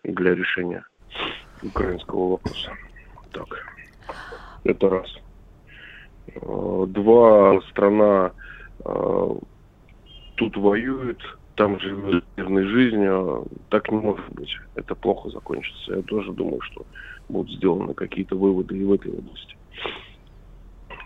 для 0.03 0.35
решения 0.35 0.85
украинского 1.61 2.31
вопроса. 2.31 2.71
Так, 3.31 3.65
это 4.63 4.89
раз. 4.89 5.15
А, 6.35 6.85
два, 6.87 7.61
страна 7.69 8.31
а, 8.83 9.37
тут 10.35 10.57
воюют, 10.57 11.21
там 11.55 11.79
живет 11.79 12.23
мирной 12.37 12.65
жизнью, 12.65 13.45
так 13.69 13.89
не 13.91 13.97
может 13.97 14.29
быть. 14.33 14.49
Это 14.75 14.95
плохо 14.95 15.29
закончится. 15.29 15.95
Я 15.95 16.01
тоже 16.01 16.31
думаю, 16.33 16.61
что 16.61 16.85
будут 17.29 17.51
сделаны 17.55 17.93
какие-то 17.93 18.35
выводы 18.35 18.77
и 18.77 18.83
в 18.83 18.93
этой 18.93 19.11
области. 19.11 19.55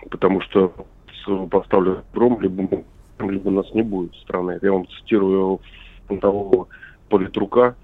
Потому 0.10 0.42
что 0.42 0.74
с 1.26 1.48
поставлен 1.48 2.04
гром, 2.14 2.42
либо, 2.42 2.84
либо 3.20 3.52
нас 3.52 3.72
не 3.74 3.84
будет 3.84 4.16
страны. 4.16 4.60
Я 4.62 4.72
вам 4.72 4.88
цитирую 4.88 5.60
фронтового 6.08 6.68
политрука 7.10 7.76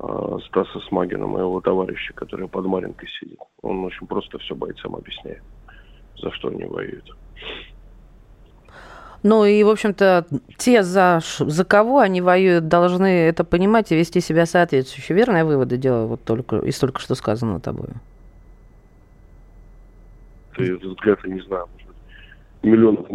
э, 0.00 0.38
Стаса 0.46 0.80
Смагина, 0.88 1.26
моего 1.26 1.60
товарища, 1.60 2.12
который 2.14 2.48
под 2.48 2.66
Маринкой 2.66 3.08
сидит. 3.20 3.38
Он 3.62 3.84
очень 3.84 4.06
просто 4.06 4.38
все 4.38 4.54
бойцам 4.54 4.96
объясняет, 4.96 5.42
за 6.16 6.30
что 6.32 6.48
они 6.48 6.64
воюют. 6.64 7.14
Ну 9.22 9.44
и, 9.44 9.62
в 9.64 9.68
общем-то, 9.68 10.26
те, 10.56 10.82
за, 10.82 11.20
за 11.38 11.64
кого 11.64 11.98
они 11.98 12.20
воюют, 12.20 12.68
должны 12.68 13.26
это 13.28 13.44
понимать 13.44 13.90
и 13.90 13.96
вести 13.96 14.20
себя 14.20 14.46
соответствующе. 14.46 15.14
Верные 15.14 15.44
выводы 15.44 15.76
делаю 15.76 16.06
вот 16.06 16.22
только 16.24 16.58
из 16.58 16.78
только 16.78 17.00
что 17.00 17.14
сказанного 17.14 17.60
тобой? 17.60 17.88
Этот 20.56 20.82
взгляд, 20.82 21.18
я 21.24 21.34
не 21.34 21.40
знаю, 21.42 21.66
может 21.72 21.88
быть, 21.88 21.96
миллионов. 22.62 23.06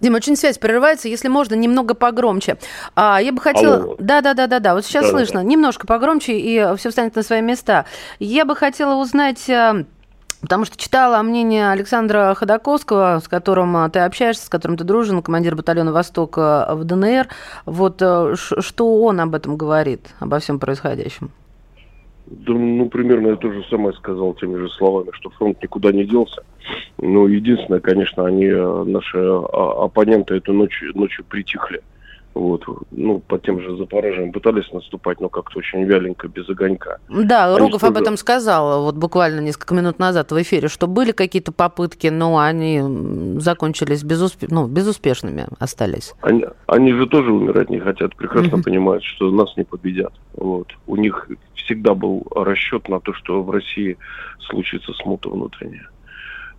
Дима, 0.00 0.16
очень 0.16 0.36
связь 0.36 0.58
прерывается, 0.58 1.08
если 1.08 1.28
можно, 1.28 1.54
немного 1.54 1.94
погромче. 1.94 2.56
А, 2.94 3.20
я 3.20 3.32
бы 3.32 3.40
хотела... 3.40 3.96
Да, 3.98 4.20
да, 4.20 4.34
да, 4.34 4.46
да, 4.46 4.60
да. 4.60 4.74
Вот 4.74 4.84
сейчас 4.84 5.06
да, 5.06 5.10
слышно. 5.10 5.40
Да. 5.40 5.46
Немножко 5.46 5.86
погромче, 5.86 6.38
и 6.38 6.76
все 6.76 6.90
встанет 6.90 7.16
на 7.16 7.22
свои 7.22 7.40
места. 7.40 7.86
Я 8.18 8.44
бы 8.44 8.54
хотела 8.54 9.00
узнать 9.00 9.48
э, 9.48 9.84
Потому 10.46 10.64
что 10.64 10.76
читала 10.76 11.20
мнение 11.24 11.72
Александра 11.72 12.32
Ходаковского, 12.36 13.18
с 13.18 13.26
которым 13.26 13.76
а, 13.76 13.90
ты 13.90 13.98
общаешься, 13.98 14.46
с 14.46 14.48
которым 14.48 14.76
ты 14.76 14.84
дружен, 14.84 15.20
командир 15.20 15.56
батальона 15.56 15.90
«Восток» 15.90 16.38
э, 16.38 16.72
в 16.72 16.84
ДНР. 16.84 17.26
Вот 17.64 18.00
э, 18.00 18.34
что 18.36 19.02
он 19.02 19.18
об 19.18 19.34
этом 19.34 19.56
говорит, 19.56 20.14
обо 20.20 20.38
всем 20.38 20.60
происходящем? 20.60 21.32
Да, 22.26 22.52
ну, 22.52 22.88
примерно 22.88 23.30
я 23.30 23.34
то 23.34 23.50
же 23.50 23.64
самое 23.68 23.92
сказал 23.96 24.34
теми 24.34 24.56
же 24.58 24.70
словами, 24.70 25.08
что 25.14 25.30
фронт 25.30 25.60
никуда 25.60 25.90
не 25.90 26.04
делся. 26.04 26.44
Но 26.98 27.26
единственное, 27.26 27.80
конечно, 27.80 28.24
они, 28.24 28.46
э, 28.46 28.84
наши 28.84 29.18
а, 29.18 29.86
оппоненты 29.86 30.36
эту 30.36 30.52
ночь, 30.52 30.80
ночью 30.94 31.24
притихли. 31.24 31.82
Вот, 32.36 32.64
ну, 32.90 33.18
по 33.20 33.38
тем 33.38 33.62
же 33.62 33.78
Запорожьям 33.78 34.30
пытались 34.30 34.70
наступать, 34.70 35.22
но 35.22 35.30
как-то 35.30 35.58
очень 35.58 35.84
вяленько, 35.84 36.28
без 36.28 36.46
огонька. 36.50 36.98
Да, 37.08 37.46
они 37.46 37.60
Рогов 37.60 37.80
тоже... 37.80 37.86
об 37.86 37.96
этом 37.96 38.18
сказал 38.18 38.82
вот 38.82 38.94
буквально 38.94 39.40
несколько 39.40 39.74
минут 39.74 39.98
назад 39.98 40.32
в 40.32 40.42
эфире, 40.42 40.68
что 40.68 40.86
были 40.86 41.12
какие-то 41.12 41.50
попытки, 41.50 42.08
но 42.08 42.38
они 42.38 42.82
закончились 43.40 44.04
безусп... 44.04 44.44
ну, 44.50 44.66
безуспешными, 44.66 45.46
остались. 45.58 46.12
Они, 46.20 46.44
они 46.66 46.92
же 46.92 47.06
тоже 47.06 47.32
умирать 47.32 47.70
не 47.70 47.80
хотят, 47.80 48.14
прекрасно 48.14 48.56
mm-hmm. 48.56 48.64
понимают, 48.64 49.02
что 49.02 49.30
нас 49.30 49.56
не 49.56 49.64
победят. 49.64 50.12
Вот. 50.34 50.68
У 50.86 50.96
них 50.96 51.30
всегда 51.54 51.94
был 51.94 52.26
расчет 52.34 52.86
на 52.90 53.00
то, 53.00 53.14
что 53.14 53.42
в 53.42 53.50
России 53.50 53.96
случится 54.40 54.92
смута 54.92 55.30
внутренняя. 55.30 55.88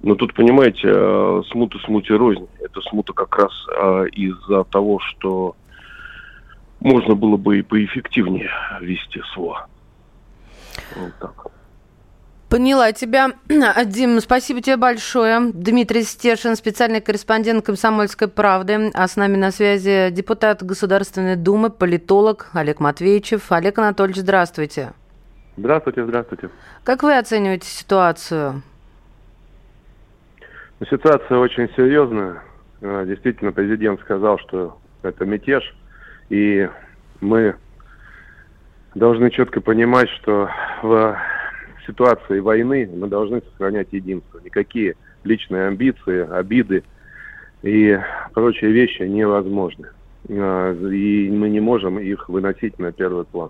Но 0.01 0.15
тут, 0.15 0.34
понимаете, 0.34 0.88
э, 0.91 1.41
смута 1.51 1.77
смуте 1.86 2.15
рознь. 2.15 2.48
Это 2.60 2.81
смута 2.81 3.13
как 3.13 3.38
раз 3.38 3.51
э, 3.79 4.07
из-за 4.13 4.63
того, 4.63 4.98
что 4.98 5.55
можно 6.79 7.15
было 7.15 7.38
бы 7.38 7.60
и 7.60 7.62
поэффективнее 7.62 8.51
вести 8.81 9.22
СВО. 9.34 9.67
Вот 10.96 11.13
так. 11.19 11.48
Поняла 12.50 12.93
тебя. 12.93 13.31
Дим, 13.86 14.22
спасибо 14.22 14.62
тебе 14.62 14.77
большое. 14.77 15.51
Дмитрий 15.51 16.03
Стешин, 16.03 16.55
специальный 16.55 17.01
корреспондент 17.01 17.65
«Комсомольской 17.65 18.29
правды». 18.29 18.89
А 18.93 19.07
с 19.07 19.17
нами 19.17 19.36
на 19.36 19.51
связи 19.51 20.10
депутат 20.12 20.63
Государственной 20.63 21.36
Думы, 21.36 21.69
политолог 21.69 22.50
Олег 22.53 22.79
Матвеевичев. 22.79 23.51
Олег 23.51 23.77
Анатольевич, 23.79 24.22
здравствуйте. 24.22 24.93
Здравствуйте, 25.57 26.05
здравствуйте. 26.05 26.50
Как 26.86 27.03
вы 27.03 27.17
оцениваете 27.17 27.67
ситуацию? 27.67 28.62
Ну, 30.79 30.86
ситуация 30.86 31.39
очень 31.39 31.67
серьезная. 31.75 32.43
Э, 32.79 33.03
действительно, 33.05 33.51
президент 33.51 34.00
сказал, 34.01 34.39
что 34.39 34.77
это 35.01 35.25
мятеж. 35.25 35.63
И 36.29 36.69
мы 37.22 37.55
должны 38.96 39.29
четко 39.31 39.62
понимать, 39.62 40.10
что 40.10 40.50
в 40.81 41.17
ситуации 41.86 42.39
войны 42.39 42.89
мы 42.93 43.07
должны 43.07 43.41
сохранять 43.41 43.88
единство. 43.91 44.39
Никакие 44.39 44.96
личные 45.24 45.67
амбиции, 45.67 46.27
обиды 46.29 46.84
и 47.63 47.98
прочие 48.34 48.72
вещи 48.72 49.03
невозможны. 49.03 49.89
А, 50.29 50.74
и 50.74 51.29
мы 51.31 51.50
не 51.50 51.60
можем 51.60 52.00
их 52.00 52.27
выносить 52.29 52.77
на 52.79 52.91
первый 52.91 53.25
план. 53.25 53.50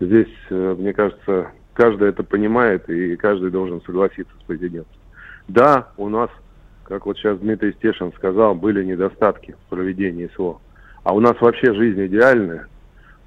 Здесь, 0.00 0.28
э, 0.50 0.76
мне 0.78 0.92
кажется, 0.92 1.50
каждый 1.74 2.08
это 2.08 2.22
понимает, 2.22 2.88
и 2.88 3.16
каждый 3.16 3.50
должен 3.50 3.82
согласиться 3.82 4.32
с 4.40 4.44
президентом. 4.44 4.94
Да, 5.48 5.88
у 5.96 6.08
нас, 6.08 6.30
как 6.84 7.06
вот 7.06 7.18
сейчас 7.18 7.38
Дмитрий 7.38 7.72
Стешин 7.72 8.12
сказал, 8.12 8.54
были 8.54 8.84
недостатки 8.84 9.56
в 9.66 9.70
проведении 9.70 10.30
СВО. 10.34 10.60
А 11.08 11.14
у 11.14 11.20
нас 11.20 11.40
вообще 11.40 11.72
жизнь 11.72 12.04
идеальная. 12.04 12.68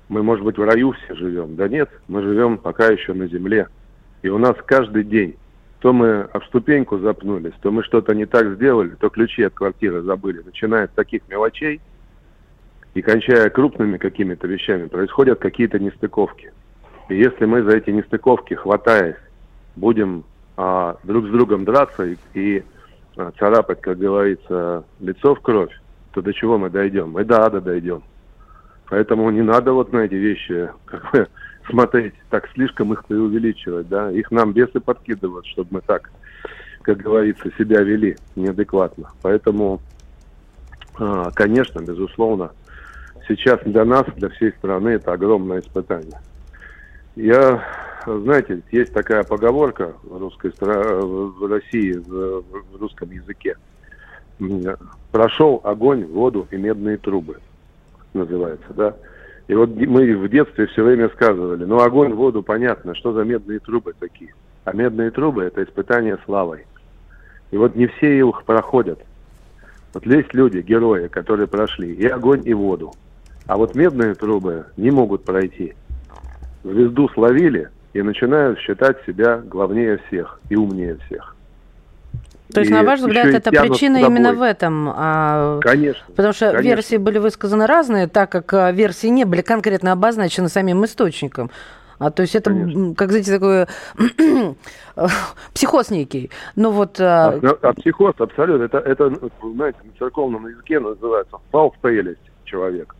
Мы, 0.08 0.22
может 0.22 0.46
быть, 0.46 0.56
в 0.56 0.64
раю 0.64 0.92
все 0.92 1.16
живем. 1.16 1.56
Да 1.56 1.68
нет, 1.68 1.90
мы 2.08 2.22
живем 2.22 2.60
пока 2.60 2.90
еще 2.90 3.14
на 3.14 3.26
земле. 3.26 3.70
И 4.22 4.30
у 4.30 4.38
нас 4.38 4.56
каждый 4.68 5.04
день 5.04 5.36
то 5.80 5.92
мы 5.92 6.28
об 6.32 6.44
ступеньку 6.44 7.00
запнулись, 7.00 7.56
то 7.60 7.72
мы 7.72 7.82
что-то 7.82 8.14
не 8.14 8.28
так 8.28 8.54
сделали, 8.54 8.90
то 8.90 9.10
ключи 9.10 9.42
от 9.42 9.56
квартиры 9.56 10.04
забыли. 10.04 10.44
Начиная 10.46 10.90
с 10.90 10.92
таких 10.92 11.28
мелочей 11.28 11.82
и 12.94 13.02
кончая 13.02 13.50
крупными 13.50 13.98
какими-то 13.98 14.46
вещами, 14.46 14.86
происходят 14.86 15.40
какие-то 15.40 15.80
нестыковки. 15.80 16.54
И 17.10 17.16
если 17.16 17.46
мы 17.46 17.64
за 17.64 17.78
эти 17.78 17.90
нестыковки, 17.90 18.54
хватаясь, 18.54 19.18
будем 19.76 20.24
а, 20.56 20.98
друг 21.04 21.26
с 21.26 21.32
другом 21.32 21.66
драться 21.66 22.06
и, 22.06 22.16
и 22.36 22.64
а, 23.18 23.32
царапать, 23.40 23.82
как 23.82 23.98
говорится, 23.98 24.84
лицо 25.00 25.34
в 25.34 25.40
кровь, 25.40 25.76
то 26.14 26.22
до 26.22 26.34
чего 26.34 26.58
мы 26.58 26.70
дойдем? 26.70 27.12
Мы 27.12 27.24
до 27.24 27.46
ада 27.46 27.62
дойдем. 27.62 28.04
Поэтому 28.90 29.30
не 29.30 29.42
надо 29.42 29.72
вот 29.72 29.94
на 29.94 30.00
эти 30.00 30.16
вещи 30.16 30.70
как 30.86 31.12
бы 31.12 31.28
смотреть, 31.70 32.14
так 32.30 32.50
слишком 32.54 32.92
их 32.94 33.06
преувеличивать, 33.06 33.88
да. 33.88 34.12
Их 34.12 34.32
нам 34.32 34.54
бесы 34.54 34.80
подкидывают, 34.80 35.46
чтобы 35.48 35.70
мы 35.72 35.82
так, 35.82 36.12
как 36.82 36.98
говорится, 36.98 37.52
себя 37.58 37.82
вели 37.82 38.18
неадекватно. 38.36 39.12
Поэтому, 39.22 39.82
а, 40.96 41.32
конечно, 41.32 41.80
безусловно, 41.80 42.52
сейчас 43.28 43.62
для 43.66 43.86
нас, 43.86 44.06
для 44.18 44.30
всей 44.30 44.52
страны 44.52 44.90
это 44.90 45.14
огромное 45.14 45.62
испытание. 45.62 46.20
Я, 47.16 47.64
знаете, 48.06 48.62
есть 48.72 48.94
такая 48.94 49.24
поговорка 49.24 49.94
в 50.04 50.18
русской 50.18 50.52
в 50.60 51.48
России, 51.50 51.94
в, 51.94 52.42
в 52.42 52.76
русском 52.82 53.10
языке– 53.10 53.56
прошел 55.12 55.62
огонь, 55.64 56.06
воду 56.06 56.48
и 56.52 56.58
медные 56.58 56.98
трубы, 56.98 57.38
называется, 58.14 58.74
да. 58.76 58.96
И 59.48 59.54
вот 59.54 59.76
мы 59.76 60.16
в 60.16 60.30
детстве 60.30 60.68
все 60.68 60.84
время 60.84 61.10
сказывали, 61.10 61.66
ну 61.66 61.80
огонь, 61.80 62.14
воду, 62.14 62.42
понятно, 62.42 62.96
что 62.96 63.12
за 63.12 63.24
медные 63.24 63.60
трубы 63.60 63.94
такие. 64.00 64.34
А 64.64 64.74
медные 64.74 65.12
трубы– 65.12 65.44
это 65.46 65.64
испытание 65.64 66.18
славой. 66.26 66.66
И 67.52 67.58
вот 67.58 67.76
не 67.76 67.88
все 67.88 68.18
их 68.18 68.44
проходят. 68.46 69.00
Вот 69.94 70.06
есть 70.06 70.34
люди, 70.34 70.60
герои, 70.60 71.08
которые 71.08 71.48
прошли 71.48 71.94
и 71.94 72.08
огонь, 72.08 72.42
и 72.46 72.54
воду. 72.54 72.94
А 73.48 73.58
вот 73.58 73.76
медные 73.76 74.16
трубы 74.16 74.66
не 74.78 74.92
могут 74.92 75.26
пройти. 75.26 75.74
Звезду 76.64 77.10
словили 77.10 77.70
и 77.94 78.02
начинают 78.02 78.60
считать 78.60 79.04
себя 79.06 79.38
главнее 79.38 80.00
всех 80.08 80.40
и 80.50 80.56
умнее 80.56 80.98
всех. 81.08 81.36
То 82.54 82.60
есть, 82.60 82.72
на 82.72 82.84
ваш 82.84 83.00
взгляд, 83.00 83.28
это 83.28 83.52
причина 83.52 83.98
именно 83.98 84.34
в 84.34 84.42
этом? 84.42 84.90
А, 84.94 85.60
конечно. 85.62 86.04
Потому 86.16 86.34
что 86.34 86.52
конечно. 86.52 86.68
версии 86.68 86.98
были 86.98 87.18
высказаны 87.18 87.66
разные, 87.66 88.08
так 88.08 88.32
как 88.32 88.54
а, 88.54 88.72
версии 88.72 89.08
не 89.08 89.26
были 89.26 89.42
конкретно 89.42 89.92
обозначены 89.92 90.50
самим 90.50 90.84
источником. 90.86 91.52
А, 92.02 92.10
то 92.10 92.24
есть 92.24 92.36
это, 92.36 92.50
Конечно. 92.50 92.96
как 92.96 93.12
знаете, 93.12 93.32
такой 93.32 93.68
психоз 95.54 95.92
некий. 95.92 96.32
Ну 96.56 96.72
вот... 96.72 97.00
А... 97.00 97.40
А, 97.44 97.58
а 97.62 97.74
психоз, 97.74 98.16
абсолютно. 98.18 98.64
Это, 98.64 98.80
это, 98.80 99.14
знаете, 99.54 99.78
на 99.84 99.92
церковном 100.00 100.48
языке 100.48 100.80
называется 100.80 101.38
«впал 101.38 101.70
в 101.70 101.78
прелесть 101.78 102.32
человек». 102.46 102.96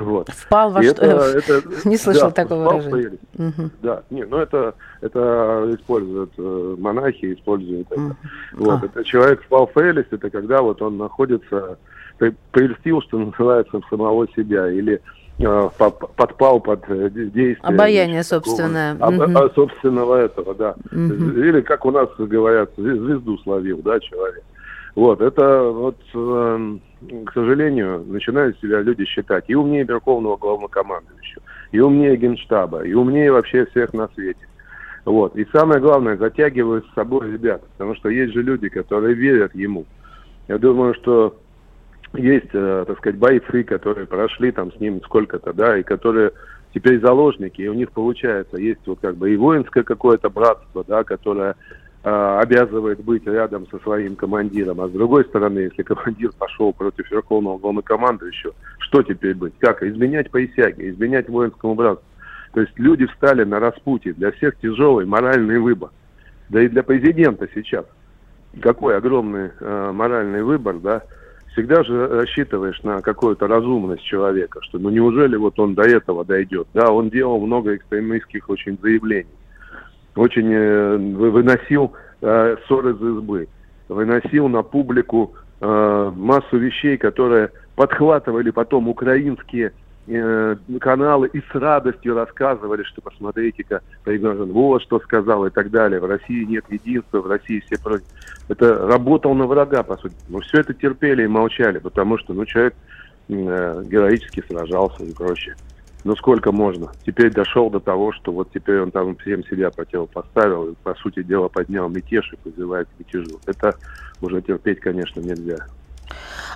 Вот. 0.00 0.28
Впал 0.30 0.70
во 0.70 0.82
что? 0.82 1.04
Это, 1.04 1.38
это, 1.38 1.62
не 1.88 1.96
слышал 1.96 2.28
да, 2.28 2.44
такого 2.44 2.78
выражения. 2.78 3.18
Угу. 3.36 3.70
Да, 3.82 4.02
не, 4.10 4.24
ну 4.24 4.38
это, 4.38 4.74
это 5.00 5.68
используют 5.76 6.32
э, 6.36 6.76
монахи, 6.78 7.34
используют 7.34 7.90
это. 7.90 8.00
Угу. 8.00 8.16
Вот, 8.54 8.82
а. 8.82 8.86
это 8.86 9.04
человек 9.04 9.42
впал 9.42 9.66
в 9.66 9.72
прелесть, 9.72 10.08
это 10.12 10.30
когда 10.30 10.62
вот 10.62 10.82
он 10.82 10.96
находится, 10.96 11.78
прельстил, 12.50 13.02
что 13.02 13.18
называется, 13.18 13.80
самого 13.90 14.26
себя, 14.28 14.70
или 14.70 15.00
э, 15.38 15.68
подпал 16.16 16.60
под 16.60 16.84
э, 16.88 17.10
действие. 17.10 17.58
Обаяние 17.62 18.22
собственное. 18.22 18.94
Угу. 18.94 19.54
собственного 19.54 20.16
этого, 20.16 20.54
да. 20.54 20.74
Угу. 20.90 21.40
Или, 21.40 21.60
как 21.60 21.84
у 21.84 21.90
нас 21.90 22.08
говорят, 22.18 22.70
звезду 22.76 23.38
словил, 23.38 23.80
да, 23.82 24.00
человек. 24.00 24.42
Вот, 24.94 25.20
это 25.20 25.70
вот, 25.70 25.98
э, 26.14 26.78
к 27.26 27.32
сожалению, 27.32 28.04
начинают 28.06 28.58
себя 28.60 28.80
люди 28.80 29.04
считать 29.04 29.44
и 29.48 29.54
умнее 29.54 29.84
Верховного 29.84 30.36
Главнокомандующего, 30.36 31.42
и 31.72 31.80
умнее 31.80 32.16
Генштаба, 32.16 32.84
и 32.84 32.94
умнее 32.94 33.32
вообще 33.32 33.66
всех 33.66 33.92
на 33.92 34.08
свете. 34.14 34.46
Вот. 35.04 35.36
И 35.36 35.46
самое 35.52 35.80
главное, 35.80 36.16
затягивают 36.16 36.86
с 36.86 36.94
собой 36.94 37.32
ребят, 37.32 37.62
потому 37.72 37.94
что 37.96 38.08
есть 38.08 38.32
же 38.32 38.42
люди, 38.42 38.68
которые 38.68 39.14
верят 39.14 39.54
ему. 39.54 39.84
Я 40.48 40.58
думаю, 40.58 40.94
что 40.94 41.36
есть, 42.14 42.50
э, 42.52 42.84
так 42.86 42.98
сказать, 42.98 43.18
бойцы, 43.18 43.64
которые 43.64 44.06
прошли 44.06 44.52
там 44.52 44.72
с 44.72 44.80
ним 44.80 45.02
сколько-то, 45.02 45.52
да, 45.52 45.76
и 45.76 45.82
которые 45.82 46.32
теперь 46.72 47.00
заложники, 47.00 47.62
и 47.62 47.68
у 47.68 47.74
них 47.74 47.90
получается, 47.92 48.58
есть 48.58 48.80
вот 48.86 49.00
как 49.00 49.16
бы 49.16 49.32
и 49.32 49.36
воинское 49.36 49.82
какое-то 49.82 50.30
братство, 50.30 50.84
да, 50.86 51.04
которое 51.04 51.56
обязывает 52.04 53.02
быть 53.02 53.26
рядом 53.26 53.66
со 53.68 53.78
своим 53.78 54.14
командиром, 54.14 54.80
а 54.80 54.88
с 54.88 54.90
другой 54.90 55.24
стороны, 55.24 55.60
если 55.60 55.82
командир 55.82 56.32
пошел 56.38 56.72
против 56.72 57.10
верховного 57.10 57.58
главнокомандующего, 57.58 58.54
что 58.78 59.02
теперь 59.02 59.34
быть? 59.34 59.54
Как? 59.58 59.82
Изменять 59.82 60.30
присяги, 60.30 60.90
изменять 60.90 61.28
воинскому 61.28 61.74
братству. 61.74 62.06
То 62.52 62.60
есть 62.60 62.78
люди 62.78 63.06
встали 63.06 63.44
на 63.44 63.58
распутье, 63.58 64.12
для 64.12 64.30
всех 64.32 64.58
тяжелый 64.60 65.06
моральный 65.06 65.58
выбор. 65.58 65.90
Да 66.50 66.62
и 66.62 66.68
для 66.68 66.82
президента 66.82 67.48
сейчас. 67.54 67.86
Какой 68.60 68.96
огромный 68.96 69.50
э, 69.58 69.90
моральный 69.92 70.42
выбор, 70.42 70.78
да, 70.78 71.02
всегда 71.54 71.82
же 71.84 72.06
рассчитываешь 72.06 72.82
на 72.82 73.00
какую-то 73.00 73.46
разумность 73.46 74.04
человека, 74.04 74.60
что 74.62 74.78
ну 74.78 74.90
неужели 74.90 75.36
вот 75.36 75.58
он 75.58 75.74
до 75.74 75.82
этого 75.82 76.24
дойдет. 76.24 76.68
Да, 76.74 76.92
он 76.92 77.10
делал 77.10 77.40
много 77.40 77.74
экстремистских 77.74 78.48
очень 78.48 78.78
заявлений, 78.80 79.26
очень 80.16 80.52
э, 80.52 80.96
выносил 80.96 81.92
э, 82.20 82.56
из 82.56 83.02
избы, 83.02 83.48
выносил 83.88 84.48
на 84.48 84.62
публику 84.62 85.34
э, 85.60 86.12
массу 86.16 86.58
вещей, 86.58 86.96
которые 86.96 87.50
подхватывали 87.76 88.50
потом 88.50 88.88
украинские 88.88 89.72
Э, 90.06 90.56
каналы 90.80 91.28
и 91.32 91.40
с 91.40 91.54
радостью 91.54 92.14
рассказывали, 92.14 92.82
что 92.82 93.00
посмотрите-ка, 93.00 93.80
Пригожин 94.04 94.52
вот 94.52 94.82
что 94.82 95.00
сказал 95.00 95.46
и 95.46 95.50
так 95.50 95.70
далее. 95.70 95.98
В 95.98 96.04
России 96.04 96.44
нет 96.44 96.64
единства, 96.68 97.22
в 97.22 97.26
России 97.26 97.60
все 97.60 97.82
против. 97.82 98.04
Это 98.48 98.86
работал 98.86 99.34
на 99.34 99.46
врага, 99.46 99.82
по 99.82 99.96
сути. 99.96 100.14
Но 100.28 100.40
все 100.40 100.60
это 100.60 100.74
терпели 100.74 101.24
и 101.24 101.26
молчали, 101.26 101.78
потому 101.78 102.18
что 102.18 102.34
ну, 102.34 102.44
человек 102.44 102.74
э, 103.30 103.82
героически 103.86 104.44
сражался 104.46 105.04
и 105.04 105.14
прочее. 105.14 105.54
Ну 106.04 106.14
сколько 106.16 106.52
можно? 106.52 106.92
Теперь 107.06 107.32
дошел 107.32 107.70
до 107.70 107.80
того, 107.80 108.12
что 108.12 108.30
вот 108.30 108.50
теперь 108.52 108.80
он 108.80 108.90
там 108.90 109.16
всем 109.16 109.42
себя 109.44 109.70
противопоставил 109.70 110.68
и, 110.68 110.74
по 110.82 110.94
сути 110.96 111.22
дела, 111.22 111.48
поднял 111.48 111.88
мятеж 111.88 112.30
и 112.34 112.48
вызывает 112.48 112.88
мятежу. 112.98 113.40
Это 113.46 113.74
уже 114.20 114.42
терпеть, 114.42 114.80
конечно, 114.80 115.20
нельзя. 115.20 115.66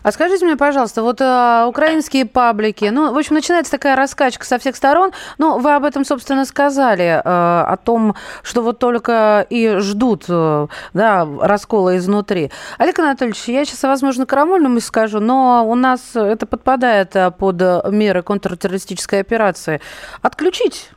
А 0.02 0.12
скажите 0.12 0.44
мне, 0.44 0.56
пожалуйста, 0.56 1.02
вот 1.02 1.20
э, 1.20 1.64
украинские 1.66 2.24
паблики, 2.24 2.86
ну, 2.86 3.12
в 3.12 3.18
общем, 3.18 3.34
начинается 3.34 3.72
такая 3.72 3.96
раскачка 3.96 4.46
со 4.46 4.58
всех 4.58 4.76
сторон, 4.76 5.12
ну, 5.38 5.58
вы 5.58 5.74
об 5.74 5.84
этом, 5.84 6.04
собственно, 6.04 6.44
сказали, 6.44 7.04
э, 7.04 7.20
о 7.24 7.76
том, 7.82 8.14
что 8.42 8.62
вот 8.62 8.78
только 8.78 9.46
и 9.50 9.76
ждут, 9.78 10.24
э, 10.28 10.66
да, 10.94 11.28
раскола 11.40 11.96
изнутри. 11.96 12.50
Олег 12.78 12.98
Анатольевич, 12.98 13.44
я 13.48 13.64
сейчас, 13.64 13.82
возможно, 13.82 14.24
крамольно 14.26 14.78
скажу, 14.80 15.20
но 15.20 15.68
у 15.68 15.74
нас 15.74 16.14
это 16.14 16.46
подпадает 16.46 17.16
э, 17.16 17.30
под 17.30 17.60
меры 17.90 18.22
контртеррористической 18.22 19.20
операции. 19.20 19.80
Отключить 20.22 20.90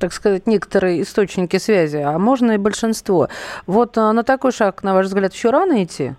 так 0.00 0.14
сказать, 0.14 0.46
некоторые 0.46 1.02
источники 1.02 1.58
связи, 1.58 1.98
а 1.98 2.18
можно 2.18 2.52
и 2.52 2.56
большинство. 2.56 3.28
Вот 3.66 3.98
э, 3.98 4.12
на 4.12 4.24
такой 4.24 4.50
шаг, 4.50 4.82
на 4.82 4.94
ваш 4.94 5.06
взгляд, 5.06 5.34
еще 5.34 5.50
рано 5.50 5.84
идти? 5.84 6.14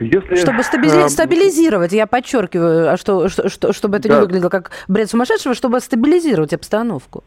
Если, 0.00 0.34
чтобы 0.36 0.62
стабили... 0.62 1.08
стабилизировать, 1.08 1.92
я 1.92 2.06
подчеркиваю, 2.06 2.92
а 2.92 2.96
что, 2.96 3.28
что, 3.28 3.48
что, 3.48 3.72
чтобы 3.72 3.98
это 3.98 4.08
да. 4.08 4.14
не 4.14 4.20
выглядело 4.20 4.48
как 4.48 4.70
бред 4.88 5.08
сумасшедшего, 5.08 5.54
чтобы 5.54 5.80
стабилизировать 5.80 6.52
обстановку. 6.52 7.22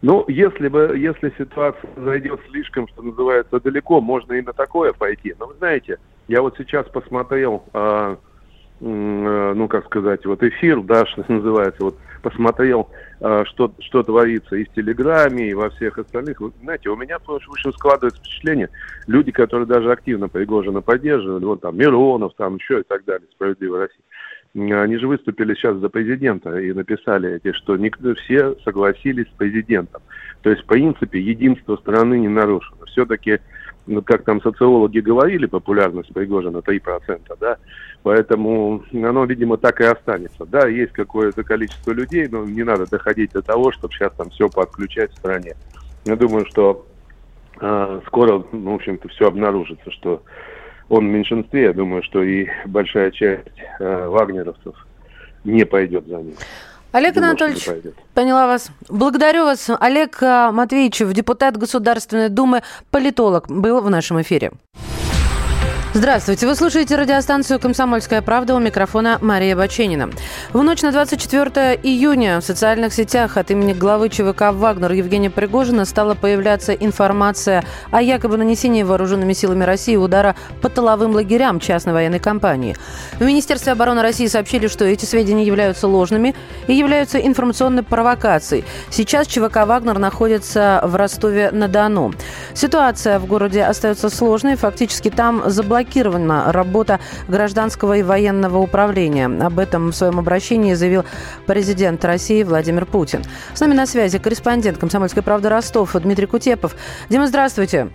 Ну, 0.00 0.24
если 0.26 0.68
бы, 0.68 0.94
если 0.96 1.32
ситуация 1.38 1.88
зайдет 1.96 2.40
слишком, 2.50 2.88
что 2.88 3.02
называется, 3.02 3.60
далеко, 3.60 4.00
можно 4.00 4.32
и 4.32 4.42
на 4.42 4.52
такое 4.52 4.92
пойти. 4.92 5.34
Но 5.38 5.46
вы 5.46 5.54
знаете, 5.58 5.98
я 6.26 6.42
вот 6.42 6.56
сейчас 6.58 6.88
посмотрел, 6.88 7.62
э, 7.72 7.78
э, 7.78 8.16
ну, 8.82 9.68
как 9.68 9.86
сказать, 9.86 10.26
вот 10.26 10.42
эфир, 10.42 10.82
да, 10.82 11.06
что 11.06 11.24
называется, 11.28 11.84
вот 11.84 11.98
посмотрел, 12.20 12.88
э, 13.20 13.44
что, 13.46 13.72
что 13.80 14.02
творится 14.02 14.56
и 14.56 14.64
в 14.64 14.72
Телеграме, 14.72 15.50
и 15.50 15.54
во 15.54 15.70
всех 15.70 15.98
остальных. 15.98 16.40
Вы 16.40 16.52
знаете, 16.62 16.88
у 16.88 16.96
меня, 16.96 17.18
в 17.18 17.30
общем, 17.30 17.72
складывается 17.72 18.20
впечатление, 18.20 18.70
люди, 19.06 19.30
которые 19.30 19.66
даже 19.66 19.90
активно 19.92 20.28
Пригожина 20.28 20.80
поддерживали, 20.80 21.44
вот 21.44 21.60
там 21.60 21.76
Миронов, 21.76 22.32
там 22.36 22.56
еще 22.56 22.80
и 22.80 22.82
так 22.82 23.04
далее, 23.04 23.28
Справедливая 23.32 23.82
Россия, 23.82 24.82
они 24.82 24.96
же 24.98 25.06
выступили 25.06 25.54
сейчас 25.54 25.76
за 25.76 25.88
президента 25.88 26.58
и 26.58 26.72
написали 26.72 27.36
эти, 27.36 27.52
что 27.52 27.76
никто, 27.76 28.14
все 28.14 28.56
согласились 28.64 29.28
с 29.28 29.36
президентом. 29.36 30.02
То 30.42 30.50
есть, 30.50 30.62
в 30.62 30.66
принципе, 30.66 31.20
единство 31.20 31.76
страны 31.76 32.18
не 32.18 32.28
нарушено. 32.28 32.84
Все-таки 32.86 33.38
как 34.04 34.24
там 34.24 34.40
социологи 34.40 35.00
говорили, 35.00 35.46
популярность 35.46 36.12
Пригожина 36.12 36.58
3%, 36.58 37.20
да, 37.40 37.56
поэтому 38.02 38.82
оно, 38.92 39.24
видимо, 39.24 39.56
так 39.56 39.80
и 39.80 39.84
останется. 39.84 40.44
Да, 40.46 40.68
есть 40.68 40.92
какое-то 40.92 41.42
количество 41.42 41.92
людей, 41.92 42.28
но 42.28 42.44
не 42.44 42.62
надо 42.62 42.86
доходить 42.86 43.32
до 43.32 43.42
того, 43.42 43.72
чтобы 43.72 43.94
сейчас 43.94 44.12
там 44.14 44.30
все 44.30 44.48
подключать 44.48 45.12
в 45.12 45.18
стране. 45.18 45.54
Я 46.04 46.16
думаю, 46.16 46.46
что 46.46 46.86
э, 47.60 48.00
скоро, 48.06 48.44
ну, 48.52 48.72
в 48.72 48.74
общем-то, 48.74 49.08
все 49.08 49.28
обнаружится, 49.28 49.90
что 49.90 50.22
он 50.88 51.08
в 51.08 51.10
меньшинстве. 51.10 51.62
Я 51.62 51.72
думаю, 51.72 52.02
что 52.02 52.22
и 52.22 52.48
большая 52.66 53.10
часть 53.10 53.48
э, 53.78 54.06
вагнеровцев 54.08 54.74
не 55.44 55.64
пойдет 55.64 56.06
за 56.06 56.18
ним. 56.18 56.34
Олег 56.92 57.14
Думаю, 57.14 57.30
Анатольевич, 57.30 57.68
поняла 58.14 58.46
вас. 58.46 58.68
Благодарю 58.88 59.44
вас. 59.44 59.70
Олег 59.80 60.22
э, 60.22 60.50
Матвеевичев, 60.52 61.12
депутат 61.12 61.56
Государственной 61.56 62.28
Думы, 62.28 62.62
политолог, 62.90 63.48
был 63.48 63.80
в 63.80 63.88
нашем 63.88 64.20
эфире. 64.20 64.52
Здравствуйте, 65.94 66.46
вы 66.46 66.54
слушаете 66.54 66.96
радиостанцию 66.96 67.60
«Комсомольская 67.60 68.22
правда» 68.22 68.54
у 68.54 68.58
микрофона 68.58 69.18
Мария 69.20 69.54
Баченина. 69.54 70.08
В 70.54 70.62
ночь 70.62 70.80
на 70.80 70.90
24 70.90 71.78
июня 71.82 72.40
в 72.40 72.44
социальных 72.44 72.94
сетях 72.94 73.36
от 73.36 73.50
имени 73.50 73.74
главы 73.74 74.08
ЧВК 74.08 74.52
«Вагнер» 74.52 74.92
Евгения 74.92 75.28
Пригожина 75.28 75.84
стала 75.84 76.14
появляться 76.14 76.72
информация 76.72 77.62
о 77.90 78.00
якобы 78.00 78.38
нанесении 78.38 78.82
вооруженными 78.82 79.34
силами 79.34 79.64
России 79.64 79.96
удара 79.96 80.34
по 80.62 80.70
тыловым 80.70 81.12
лагерям 81.12 81.60
частной 81.60 81.92
военной 81.92 82.20
компании. 82.20 82.74
В 83.18 83.24
Министерстве 83.24 83.72
обороны 83.72 84.00
России 84.00 84.28
сообщили, 84.28 84.68
что 84.68 84.86
эти 84.86 85.04
сведения 85.04 85.44
являются 85.44 85.88
ложными 85.88 86.34
и 86.68 86.74
являются 86.74 87.18
информационной 87.18 87.82
провокацией. 87.82 88.64
Сейчас 88.88 89.26
ЧВК 89.26 89.66
«Вагнер» 89.66 89.98
находится 89.98 90.80
в 90.84 90.96
Ростове-на-Дону. 90.96 92.14
Ситуация 92.54 93.18
в 93.18 93.26
городе 93.26 93.62
остается 93.62 94.08
сложной, 94.08 94.56
фактически 94.56 95.10
там 95.10 95.42
заблокирована 95.50 95.81
заблокирована 95.82 96.52
работа 96.52 97.00
гражданского 97.28 97.96
и 97.96 98.02
военного 98.02 98.58
управления. 98.58 99.26
Об 99.26 99.58
этом 99.58 99.90
в 99.90 99.94
своем 99.94 100.18
обращении 100.18 100.74
заявил 100.74 101.04
президент 101.46 102.04
России 102.04 102.42
Владимир 102.44 102.86
Путин. 102.86 103.22
С 103.54 103.60
нами 103.60 103.74
на 103.74 103.86
связи 103.86 104.18
корреспондент 104.18 104.78
«Комсомольской 104.78 105.22
правды» 105.22 105.48
Ростов 105.48 105.94
Дмитрий 105.94 106.26
Кутепов. 106.26 106.76
Дима, 107.08 107.26
здравствуйте. 107.26 107.88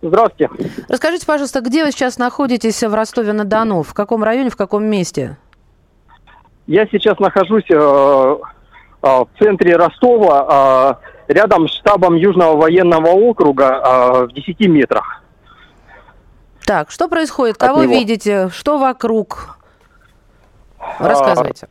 Здравствуйте. 0.00 0.50
Расскажите, 0.88 1.26
пожалуйста, 1.26 1.60
где 1.60 1.84
вы 1.84 1.92
сейчас 1.92 2.18
находитесь 2.18 2.82
в 2.82 2.94
Ростове-на-Дону? 2.94 3.82
В 3.82 3.94
каком 3.94 4.22
районе, 4.22 4.50
в 4.50 4.56
каком 4.56 4.84
месте? 4.84 5.36
Я 6.66 6.86
сейчас 6.86 7.18
нахожусь 7.18 7.68
э, 7.70 7.74
э, 7.74 8.36
в 9.02 9.28
центре 9.38 9.76
Ростова, 9.76 10.98
э, 11.28 11.32
рядом 11.32 11.68
с 11.68 11.72
штабом 11.72 12.14
Южного 12.14 12.56
военного 12.56 13.08
округа 13.08 13.64
э, 13.64 14.26
в 14.26 14.32
10 14.32 14.60
метрах. 14.68 15.21
Так, 16.64 16.90
что 16.90 17.08
происходит? 17.08 17.56
Кого 17.56 17.84
него. 17.84 17.92
видите? 17.92 18.48
Что 18.50 18.78
вокруг? 18.78 19.58
Рассказывайте. 20.98 21.68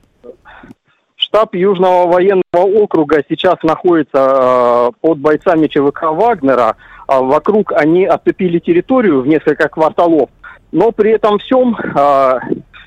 Штаб 1.16 1.56
Южного 1.56 2.12
военного 2.12 2.66
округа 2.82 3.24
сейчас 3.30 3.56
находится 3.64 4.90
э, 4.90 4.92
под 5.00 5.20
бойцами 5.20 5.68
ЧВК 5.68 6.12
Вагнера. 6.12 6.76
А 7.08 7.22
вокруг 7.22 7.72
они 7.74 8.06
оцепили 8.06 8.60
территорию 8.60 9.22
в 9.22 9.28
несколько 9.28 9.70
кварталов. 9.70 10.30
Но 10.72 10.92
при 10.92 11.12
этом 11.12 11.38
всем 11.40 11.76
э, 11.76 12.40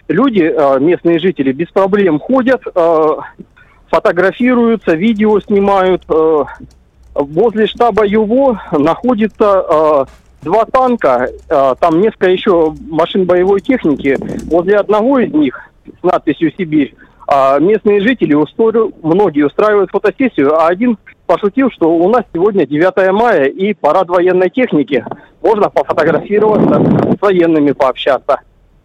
люди, 0.08 0.42
э, 0.42 0.80
местные 0.80 1.18
жители, 1.18 1.52
без 1.52 1.68
проблем 1.68 2.18
ходят, 2.18 2.62
фотографируются, 3.88 4.94
видео 4.94 5.40
снимают. 5.40 6.04
Возле 7.14 7.66
штаба 7.68 8.04
ЮВО 8.04 8.60
находится 8.72 10.06
два 10.44 10.64
танка, 10.66 11.28
э, 11.48 11.74
там 11.80 12.00
несколько 12.00 12.30
еще 12.30 12.74
машин 12.88 13.24
боевой 13.24 13.60
техники. 13.60 14.16
Возле 14.46 14.76
одного 14.76 15.18
из 15.18 15.32
них 15.32 15.58
с 16.00 16.02
надписью 16.02 16.52
«Сибирь» 16.56 16.94
а 17.26 17.58
местные 17.58 18.00
жители 18.00 18.34
устроили, 18.34 18.92
многие 19.02 19.46
устраивают 19.46 19.90
фотосессию, 19.90 20.54
а 20.54 20.68
один 20.68 20.98
пошутил, 21.26 21.70
что 21.70 21.90
у 21.90 22.08
нас 22.10 22.22
сегодня 22.32 22.66
9 22.66 23.12
мая 23.12 23.46
и 23.46 23.72
парад 23.72 24.08
военной 24.08 24.50
техники. 24.50 25.04
Можно 25.42 25.70
пофотографироваться, 25.70 27.16
с 27.16 27.20
военными 27.22 27.72
пообщаться. 27.72 28.40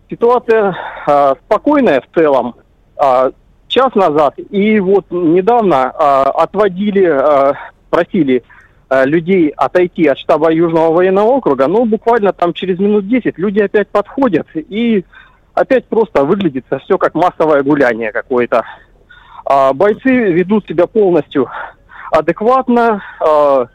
Ситуация 0.10 0.76
э, 1.06 1.34
спокойная 1.46 2.02
в 2.02 2.16
целом. 2.16 2.56
Э, 2.96 3.32
час 3.68 3.94
назад 3.96 4.36
и 4.38 4.80
вот 4.80 5.06
недавно 5.12 5.94
э, 5.94 6.04
отводили, 6.42 7.06
э, 7.06 7.54
просили 7.90 8.44
людей 8.90 9.50
отойти 9.50 10.08
от 10.08 10.18
штаба 10.18 10.52
Южного 10.52 10.92
военного 10.94 11.28
округа, 11.28 11.68
ну, 11.68 11.86
буквально 11.86 12.34
там 12.34 12.54
через 12.54 12.80
минут 12.80 13.08
10 13.08 13.38
люди 13.38 13.60
опять 13.60 13.88
подходят, 13.90 14.48
и 14.56 15.06
опять 15.54 15.86
просто 15.86 16.24
выглядит 16.24 16.66
все 16.84 16.98
как 16.98 17.14
массовое 17.14 17.64
гуляние 17.64 18.12
какое-то. 18.12 18.64
А 19.46 19.74
бойцы 19.74 20.10
ведут 20.10 20.68
себя 20.68 20.88
полностью 20.88 21.50
адекватно, 22.12 23.02
э, 23.20 23.66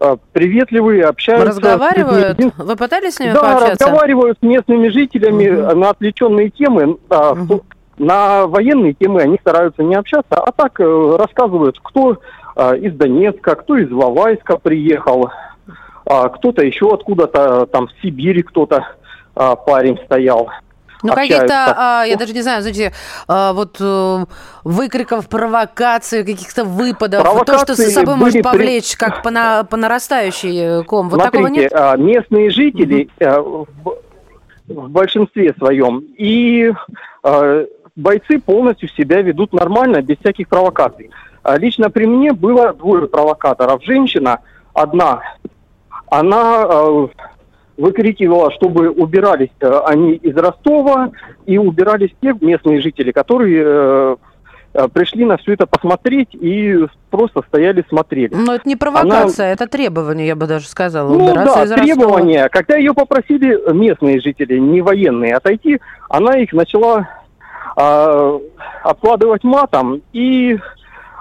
э, 0.00 0.16
приветливые, 0.32 1.04
общаются. 1.04 1.48
Разговаривают? 1.48 2.38
Вы 2.56 2.76
пытались 2.76 3.14
с 3.14 3.20
ними 3.20 3.32
да, 3.32 3.40
пообщаться? 3.40 3.84
разговаривают 3.86 4.38
с 4.38 4.42
местными 4.42 4.88
жителями 4.88 5.48
угу. 5.48 5.78
на 5.78 5.90
отвлеченные 5.90 6.50
темы. 6.50 6.98
Угу. 7.08 7.64
На 7.98 8.46
военные 8.46 8.94
темы 8.94 9.20
они 9.20 9.36
стараются 9.40 9.82
не 9.82 9.94
общаться, 9.94 10.36
а 10.36 10.52
так 10.52 10.80
рассказывают, 10.80 11.78
кто 11.82 12.18
из 12.56 12.94
Донецка, 12.94 13.54
кто 13.54 13.76
из 13.76 13.90
Лавайска 13.90 14.56
приехал, 14.56 15.30
кто-то 16.04 16.62
еще 16.62 16.92
откуда-то, 16.92 17.66
там 17.66 17.86
в 17.86 17.92
Сибири 18.02 18.42
кто-то 18.42 18.86
парень 19.34 19.98
стоял. 20.04 20.50
Ну, 21.02 21.14
каких-то, 21.14 21.74
а, 21.76 22.04
я 22.04 22.16
даже 22.16 22.34
не 22.34 22.42
знаю, 22.42 22.60
знаете, 22.60 22.92
а, 23.26 23.52
вот 23.52 23.78
а, 23.80 24.24
выкриков, 24.64 25.28
провокаций, 25.28 26.24
каких-то 26.24 26.64
выпадов, 26.64 27.22
провокации 27.22 27.52
то, 27.52 27.58
что 27.58 27.74
за 27.74 27.90
собой 27.90 28.16
может 28.16 28.42
повлечь, 28.42 28.96
при... 28.96 29.04
как 29.04 29.22
по, 29.22 29.30
на, 29.30 29.64
по 29.64 29.76
нарастающей 29.76 30.84
ком. 30.84 31.08
Вот 31.08 31.20
Смотрите, 31.20 31.42
такого 31.42 31.46
нет? 31.48 31.72
А, 31.74 31.96
местные 31.96 32.50
жители 32.50 33.08
угу. 33.18 33.66
в, 33.82 34.74
в 34.74 34.90
большинстве 34.90 35.54
своем 35.58 36.04
и 36.18 36.70
а, 37.22 37.64
бойцы 37.96 38.38
полностью 38.38 38.88
себя 38.90 39.22
ведут 39.22 39.52
нормально, 39.54 40.02
без 40.02 40.18
всяких 40.18 40.48
провокаций. 40.48 41.10
А, 41.42 41.58
лично 41.58 41.90
при 41.90 42.06
мне 42.06 42.32
было 42.32 42.72
двое 42.72 43.06
провокаторов. 43.06 43.82
Женщина 43.84 44.40
одна, 44.74 45.22
она 46.10 47.08
выкрикивала, 47.80 48.52
чтобы 48.52 48.90
убирались 48.90 49.50
э, 49.60 49.80
они 49.86 50.12
из 50.12 50.36
Ростова 50.36 51.10
и 51.46 51.56
убирались 51.56 52.10
те 52.20 52.34
местные 52.40 52.80
жители, 52.82 53.10
которые 53.10 53.62
э, 53.64 54.16
э, 54.74 54.88
пришли 54.88 55.24
на 55.24 55.38
все 55.38 55.54
это 55.54 55.66
посмотреть 55.66 56.28
и 56.34 56.86
просто 57.08 57.42
стояли 57.48 57.82
смотрели. 57.88 58.34
Но 58.34 58.54
это 58.54 58.68
не 58.68 58.76
провокация, 58.76 59.46
Она... 59.46 59.52
это 59.54 59.66
требование, 59.66 60.26
я 60.26 60.36
бы 60.36 60.46
даже 60.46 60.68
сказала. 60.68 61.08
Ну 61.08 61.34
да, 61.34 61.64
из 61.64 61.70
требование. 61.70 62.42
Ростова. 62.42 62.60
Когда 62.60 62.76
ее 62.76 62.92
попросили 62.92 63.72
местные 63.72 64.20
жители, 64.20 64.58
не 64.58 64.82
военные, 64.82 65.34
отойти, 65.34 65.80
она 66.10 66.36
их 66.36 66.52
начала 66.52 67.08
э, 67.78 68.38
обкладывать 68.84 69.42
матом 69.42 70.02
и 70.12 70.58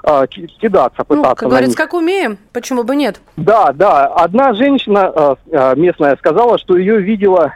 э, 0.09 0.27
кидаться, 0.27 1.03
пытаться. 1.03 1.29
Ну, 1.29 1.35
как 1.35 1.49
говорится, 1.49 1.77
как 1.77 1.93
умеем, 1.93 2.37
почему 2.53 2.83
бы 2.83 2.95
нет? 2.95 3.21
Да, 3.37 3.71
да. 3.73 4.07
Одна 4.07 4.53
женщина 4.53 5.35
э, 5.51 5.75
местная 5.75 6.15
сказала, 6.17 6.57
что 6.57 6.77
ее 6.77 7.01
видела 7.01 7.53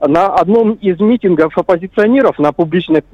на 0.00 0.34
одном 0.34 0.72
из 0.72 0.98
митингов 1.00 1.56
оппозиционеров 1.56 2.38
на 2.38 2.52
публичной 2.52 3.04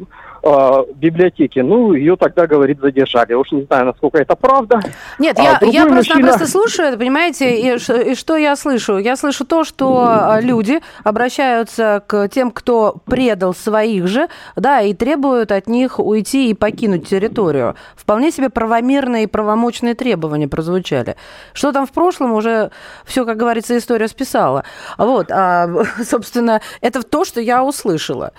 э, 0.43 0.85
библиотеке. 0.95 1.63
Ну, 1.63 1.93
ее 1.93 2.17
тогда, 2.17 2.47
говорит, 2.47 2.81
задержали. 2.81 3.35
Уж 3.35 3.53
не 3.53 3.63
знаю, 3.63 3.87
насколько 3.87 4.19
это 4.19 4.37
правда. 4.37 4.81
Нет, 5.19 5.39
а 5.39 5.43
я, 5.43 5.59
я 5.63 5.87
просто-напросто 5.87 6.17
мужчина... 6.17 6.47
слушаю, 6.47 6.99
понимаете, 6.99 7.61
и, 7.61 7.77
и 8.11 8.15
что 8.15 8.37
я 8.37 8.57
слышу? 8.57 8.99
Я 8.99 9.17
слышу 9.17 9.45
то, 9.45 9.65
что 9.65 10.05
а, 10.07 10.41
люди 10.41 10.81
обращаются 11.05 12.03
к 12.07 12.29
тем, 12.29 12.51
кто 12.51 12.97
предал 13.07 13.55
своих 13.55 14.07
же, 14.07 14.29
да, 14.57 14.81
и 14.81 14.95
требуют 14.95 15.53
от 15.53 15.67
них 15.67 15.99
уйти 15.99 16.51
и 16.51 16.55
покинуть 16.55 17.09
территорию. 17.09 17.77
Вполне 17.95 18.31
себе 18.31 18.51
правомерные 18.51 19.25
и 19.25 19.27
правомочные 19.27 19.95
требования 19.95 20.49
прозвучали. 20.49 21.17
Что 21.53 21.73
там 21.73 21.87
в 21.87 21.93
прошлом, 21.93 22.33
уже 22.33 22.71
все, 23.05 23.25
как 23.25 23.37
говорится, 23.37 23.77
история 23.77 24.09
списала. 24.09 24.65
Вот, 24.99 25.31
а, 25.31 25.69
собственно, 26.05 26.61
это 26.81 27.03
то, 27.03 27.25
что 27.25 27.41
я 27.41 27.65
услышала. 27.65 28.33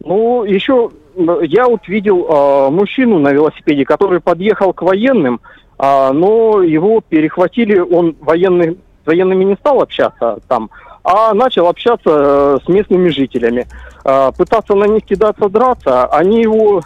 Ну, 0.00 0.44
еще 0.44 0.90
я 1.14 1.66
вот 1.66 1.86
видел 1.88 2.26
э, 2.26 2.70
мужчину 2.70 3.18
на 3.18 3.32
велосипеде, 3.32 3.84
который 3.84 4.20
подъехал 4.20 4.72
к 4.72 4.82
военным, 4.82 5.40
э, 5.78 6.10
но 6.12 6.62
его 6.62 7.00
перехватили, 7.00 7.78
он 7.78 8.16
военный, 8.20 8.78
с 9.04 9.06
военными 9.06 9.44
не 9.44 9.54
стал 9.56 9.82
общаться 9.82 10.38
там, 10.48 10.70
а 11.04 11.34
начал 11.34 11.68
общаться 11.68 12.10
э, 12.10 12.58
с 12.64 12.68
местными 12.68 13.08
жителями. 13.08 13.66
Э, 14.04 14.30
пытаться 14.36 14.74
на 14.74 14.84
них 14.84 15.04
кидаться, 15.04 15.48
драться, 15.48 16.06
они 16.06 16.42
его 16.42 16.80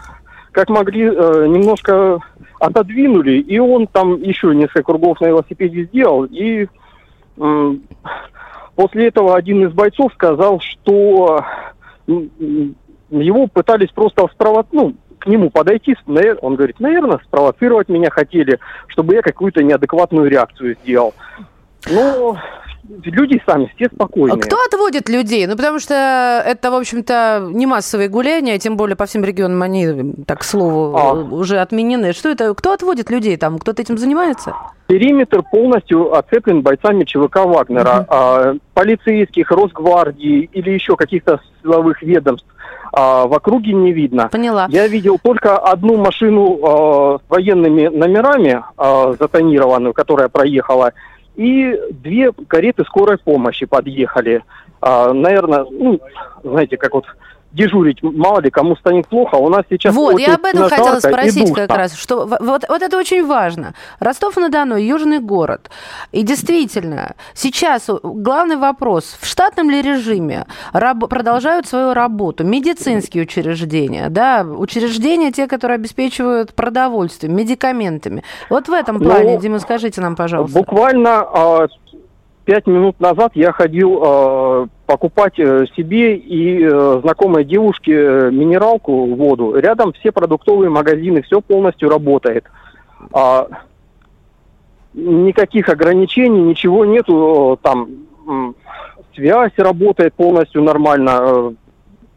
как 0.51 0.69
могли 0.69 1.03
э, 1.03 1.47
немножко 1.47 2.19
отодвинули, 2.59 3.39
и 3.39 3.59
он 3.59 3.87
там 3.87 4.21
еще 4.21 4.55
несколько 4.55 4.83
кругов 4.83 5.19
на 5.21 5.27
велосипеде 5.27 5.85
сделал, 5.85 6.25
и 6.25 6.67
э, 7.37 7.75
после 8.75 9.07
этого 9.07 9.35
один 9.35 9.65
из 9.65 9.73
бойцов 9.73 10.13
сказал, 10.13 10.59
что 10.61 11.43
его 13.09 13.47
пытались 13.47 13.89
просто 13.91 14.27
спровоцировать, 14.33 14.73
ну, 14.73 14.95
к 15.19 15.27
нему 15.27 15.49
подойти, 15.49 15.95
он 16.41 16.55
говорит, 16.55 16.79
наверное, 16.79 17.19
спровоцировать 17.25 17.89
меня 17.89 18.09
хотели, 18.09 18.59
чтобы 18.87 19.15
я 19.15 19.21
какую-то 19.21 19.63
неадекватную 19.63 20.29
реакцию 20.29 20.77
сделал. 20.83 21.13
Ну, 21.89 22.37
люди 23.03 23.41
сами 23.45 23.71
все 23.75 23.87
спокойные. 23.87 24.39
Кто 24.41 24.57
отводит 24.67 25.09
людей? 25.09 25.47
Ну, 25.47 25.55
потому 25.55 25.79
что 25.79 26.43
это, 26.45 26.71
в 26.71 26.75
общем-то, 26.75 27.49
не 27.51 27.65
массовые 27.65 28.09
гуляния, 28.09 28.57
тем 28.59 28.77
более 28.77 28.95
по 28.95 29.05
всем 29.05 29.23
регионам 29.23 29.61
они, 29.61 30.13
так, 30.25 30.39
к 30.39 30.43
слову, 30.43 30.95
а. 30.95 31.13
уже 31.13 31.59
отменены. 31.59 32.13
Что 32.13 32.29
это? 32.29 32.53
Кто 32.53 32.73
отводит 32.73 33.09
людей 33.09 33.37
там? 33.37 33.57
Кто-то 33.57 33.81
этим 33.81 33.97
занимается? 33.97 34.55
Периметр 34.87 35.41
полностью 35.41 36.13
оцеплен 36.13 36.61
бойцами 36.61 37.03
ЧВК 37.03 37.37
Вагнера. 37.45 38.01
Угу. 38.01 38.05
А, 38.09 38.55
полицейских, 38.73 39.49
Росгвардии 39.49 40.49
или 40.53 40.71
еще 40.71 40.95
каких-то 40.95 41.39
силовых 41.61 42.01
ведомств 42.01 42.47
а, 42.95 43.27
в 43.27 43.33
округе 43.33 43.73
не 43.73 43.91
видно. 43.91 44.29
Поняла. 44.29 44.67
Я 44.69 44.87
видел 44.87 45.19
только 45.21 45.57
одну 45.57 45.97
машину 45.97 46.59
а, 46.63 47.17
с 47.17 47.29
военными 47.29 47.87
номерами 47.87 48.63
а, 48.77 49.13
затонированную, 49.19 49.93
которая 49.93 50.29
проехала, 50.29 50.93
и 51.35 51.77
две 51.91 52.31
кареты 52.47 52.85
скорой 52.85 53.17
помощи 53.17 53.65
подъехали. 53.65 54.45
А, 54.79 55.11
наверное, 55.11 55.65
ну, 55.69 55.99
знаете, 56.41 56.77
как 56.77 56.93
вот 56.93 57.05
дежурить, 57.55 58.03
мало 58.03 58.41
ли 58.41 58.49
кому 58.49 58.75
станет 58.75 59.07
плохо. 59.07 59.35
У 59.35 59.49
нас 59.49 59.63
сейчас 59.69 59.95
Вот, 59.95 60.19
я 60.19 60.35
об 60.35 60.45
этом 60.45 60.69
хотела 60.69 60.99
спросить 60.99 61.53
как 61.53 61.69
раз, 61.69 61.95
что 61.95 62.25
вот, 62.25 62.65
вот 62.67 62.81
это 62.81 62.97
очень 62.97 63.25
важно. 63.25 63.73
Ростов-на-Дону, 63.99 64.75
южный 64.75 65.19
город. 65.19 65.69
И 66.11 66.23
действительно, 66.23 67.15
сейчас 67.33 67.89
главный 68.03 68.57
вопрос, 68.57 69.17
в 69.19 69.25
штатном 69.25 69.69
ли 69.69 69.81
режиме 69.81 70.45
раб, 70.73 71.07
продолжают 71.07 71.65
свою 71.65 71.93
работу 71.93 72.43
медицинские 72.43 73.23
учреждения, 73.23 74.09
да, 74.09 74.43
учреждения 74.43 75.31
те, 75.31 75.47
которые 75.47 75.75
обеспечивают 75.75 76.53
продовольствием, 76.53 77.35
медикаментами. 77.35 78.23
Вот 78.49 78.67
в 78.67 78.73
этом 78.73 78.99
плане, 78.99 79.35
ну, 79.35 79.41
Дима, 79.41 79.59
скажите 79.59 80.01
нам, 80.01 80.15
пожалуйста. 80.15 80.59
Буквально 80.59 81.21
а, 81.21 81.67
пять 82.45 82.67
минут 82.67 82.99
назад 82.99 83.31
я 83.35 83.51
ходил 83.51 83.99
э, 84.01 84.67
покупать 84.85 85.37
э, 85.39 85.65
себе 85.75 86.15
и 86.15 86.63
э, 86.63 86.99
знакомой 87.01 87.43
девушке 87.43 87.93
э, 87.93 88.31
минералку, 88.31 89.13
воду. 89.15 89.55
Рядом 89.55 89.93
все 89.93 90.11
продуктовые 90.11 90.69
магазины, 90.69 91.23
все 91.23 91.41
полностью 91.41 91.89
работает. 91.89 92.45
А, 93.11 93.47
никаких 94.93 95.69
ограничений, 95.69 96.41
ничего 96.41 96.85
нету. 96.85 97.59
Там 97.61 97.87
связь 99.15 99.53
работает 99.57 100.13
полностью 100.13 100.63
нормально 100.63 101.55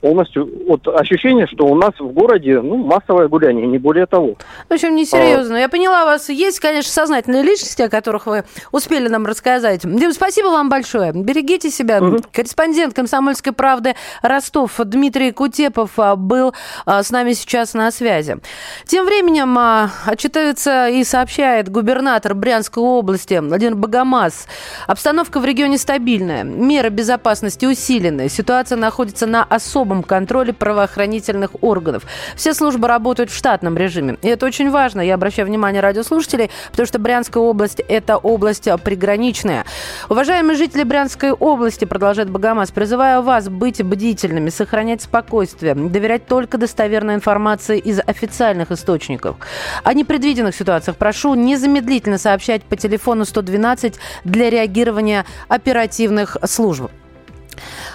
полностью 0.01 0.49
вот 0.67 0.87
ощущение, 0.89 1.47
что 1.47 1.67
у 1.67 1.75
нас 1.75 1.93
в 1.99 2.09
городе 2.13 2.61
ну, 2.61 2.77
массовое 2.77 3.29
гуляние, 3.29 3.67
не 3.67 3.79
более 3.79 4.07
того. 4.07 4.37
В 4.69 4.73
общем, 4.73 4.95
несерьезно. 4.95 5.57
А... 5.57 5.61
Я 5.61 5.69
поняла 5.69 6.05
вас. 6.05 6.29
Есть, 6.29 6.61
конечно, 6.61 6.91
сознательные 6.91 7.43
личности, 7.43 7.83
о 7.83 7.89
которых 7.89 8.27
вы 8.27 8.45
успели 8.73 9.09
нам 9.09 9.27
рассказать. 9.27 9.81
Дим, 9.83 10.13
спасибо 10.13 10.49
вам 10.49 10.69
большое. 10.69 11.13
Берегите 11.13 11.71
себя. 11.71 12.01
Угу. 12.01 12.19
Корреспондент 12.33 12.95
«Комсомольской 12.95 13.53
правды» 13.53 13.95
Ростов 14.23 14.79
Дмитрий 14.79 15.33
Кутепов 15.33 15.91
а, 15.99 16.17
был 16.17 16.55
а, 16.87 17.03
с 17.03 17.11
нами 17.11 17.33
сейчас 17.33 17.75
на 17.75 17.91
связи. 17.91 18.39
Тем 18.87 19.05
временем 19.05 19.57
а, 19.59 19.91
отчитывается 20.07 20.89
и 20.89 21.03
сообщает 21.05 21.69
губернатор 21.69 22.35
Брянской 22.35 22.83
области 22.83 23.39
Владимир 23.39 23.75
Богомаз. 23.75 24.47
Обстановка 24.87 25.41
в 25.41 25.45
регионе 25.45 25.79
стабильная. 25.79 26.45
Меры 26.45 26.91
безопасности 26.91 27.67
усилены. 27.67 28.29
Ситуация 28.29 28.77
находится 28.77 29.27
на 29.27 29.45
особом 29.45 29.88
особом 29.89 30.03
контроле 30.03 30.53
правоохранительных 30.53 31.51
органов. 31.63 32.05
Все 32.37 32.53
службы 32.53 32.89
работают 32.89 33.31
в 33.31 33.37
штатном 33.37 33.77
режиме. 33.77 34.19
И 34.23 34.29
это 34.29 34.45
очень 34.47 34.71
важно. 34.71 35.01
Я 35.01 35.15
обращаю 35.15 35.49
внимание 35.49 35.81
радиослушателей, 35.81 36.51
потому 36.71 36.87
что 36.87 36.99
Брянская 36.99 37.43
область– 37.43 37.81
это 37.89 38.19
область 38.19 38.69
приграничная. 38.85 39.65
Уважаемые 40.11 40.57
жители 40.57 40.83
Брянской 40.83 41.33
области, 41.33 41.87
продолжает 41.87 42.29
Богомаз, 42.29 42.71
призываю 42.71 43.23
вас 43.23 43.49
быть 43.49 43.83
бдительными, 43.83 44.51
сохранять 44.51 45.03
спокойствие, 45.03 45.75
доверять 45.75 46.27
только 46.27 46.59
достоверной 46.59 47.15
информации 47.15 47.79
из 47.79 48.01
официальных 48.01 48.71
источников. 48.71 49.37
О 49.85 49.95
непредвиденных 49.95 50.55
ситуациях 50.55 50.97
прошу 50.99 51.35
незамедлительно 51.35 52.19
сообщать 52.19 52.63
по 52.63 52.77
телефону 52.77 53.25
112 53.25 53.95
для 54.25 54.51
реагирования 54.51 55.25
оперативных 55.49 56.37
служб. 56.45 56.91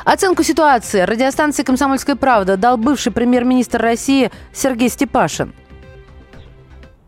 Оценку 0.06 0.44
ситуации 0.44 1.02
радиостанции 1.02 1.64
«Комсомольская 1.64 2.16
правда» 2.18 2.58
дал 2.58 2.78
бывший 2.78 3.14
премьер-министр 3.14 3.82
России 3.82 4.32
Сергей 4.52 4.90
Степашин. 4.90 5.54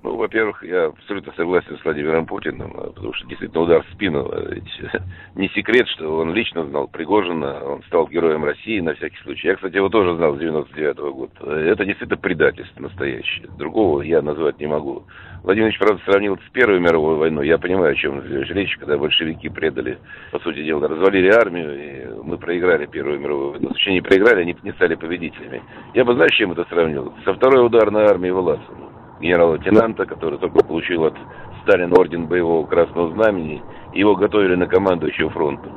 Ну, 0.01 0.17
во-первых, 0.17 0.63
я 0.63 0.85
абсолютно 0.85 1.33
согласен 1.35 1.77
с 1.77 1.83
Владимиром 1.83 2.27
Путиным, 2.27 2.71
э, 2.77 2.91
потому 2.91 3.11
что 3.13 3.27
действительно 3.27 3.63
удар 3.63 3.83
в 3.83 3.93
спину. 3.93 4.29
Э, 4.31 4.53
ведь 4.53 5.01
не 5.35 5.49
секрет, 5.49 5.87
что 5.89 6.19
он 6.19 6.31
лично 6.31 6.63
знал 6.67 6.87
Пригожина, 6.87 7.65
он 7.65 7.81
стал 7.87 8.07
героем 8.07 8.45
России 8.45 8.79
на 8.81 8.93
всякий 8.93 9.17
случай. 9.23 9.47
Я, 9.47 9.55
кстати, 9.55 9.75
его 9.75 9.89
тоже 9.89 10.15
знал 10.15 10.35
с 10.35 10.39
99 10.39 10.97
-го 10.97 11.11
года. 11.11 11.59
Это 11.59 11.85
действительно 11.85 12.17
предательство 12.17 12.83
настоящее. 12.83 13.49
Другого 13.57 14.03
я 14.03 14.21
назвать 14.21 14.59
не 14.59 14.67
могу. 14.67 15.05
Владимир 15.45 15.67
Ильич, 15.67 15.77
правда, 15.77 16.01
сравнил 16.05 16.37
с 16.37 16.51
Первой 16.53 16.79
мировой 16.79 17.17
войной. 17.17 17.47
Я 17.47 17.59
понимаю, 17.59 17.91
о 17.91 17.95
чем 17.95 18.19
речь, 18.25 18.75
когда 18.77 18.97
большевики 18.97 19.47
предали, 19.47 19.99
по 20.31 20.39
сути 20.39 20.63
дела, 20.63 20.87
развалили 20.87 21.29
армию, 21.29 21.75
и 21.77 22.23
мы 22.23 22.39
проиграли 22.39 22.87
Первую 22.87 23.19
мировую 23.19 23.51
войну. 23.51 23.69
Точнее, 23.69 23.93
не 23.93 24.01
проиграли, 24.01 24.41
они 24.41 24.57
не 24.63 24.71
стали 24.71 24.95
победителями. 24.95 25.61
Я 25.93 26.03
бы, 26.03 26.15
знаешь, 26.15 26.35
чем 26.35 26.53
это 26.53 26.65
сравнил? 26.67 27.13
Со 27.25 27.35
второй 27.35 27.63
ударной 27.63 28.05
армией 28.05 28.31
Власова 28.31 28.89
генерал-лейтенанта, 29.21 30.07
который 30.07 30.39
только 30.39 30.63
получил 30.63 31.05
от 31.05 31.15
Сталина 31.61 31.93
орден 31.95 32.25
боевого 32.25 32.65
Красного 32.65 33.13
Знамени. 33.13 33.61
Его 33.93 34.15
готовили 34.15 34.55
на 34.55 34.65
командующего 34.65 35.29
фронтом. 35.29 35.73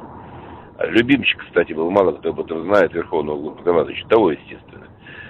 А 0.79 0.87
любимчик, 0.87 1.45
кстати, 1.45 1.75
был, 1.75 1.91
мало 1.91 2.13
кто 2.13 2.31
об 2.31 2.41
этом 2.41 2.63
знает, 2.65 2.95
верховного 2.95 3.39
главнокомандующего, 3.39 4.09
того, 4.09 4.31
естественно. 4.31 4.88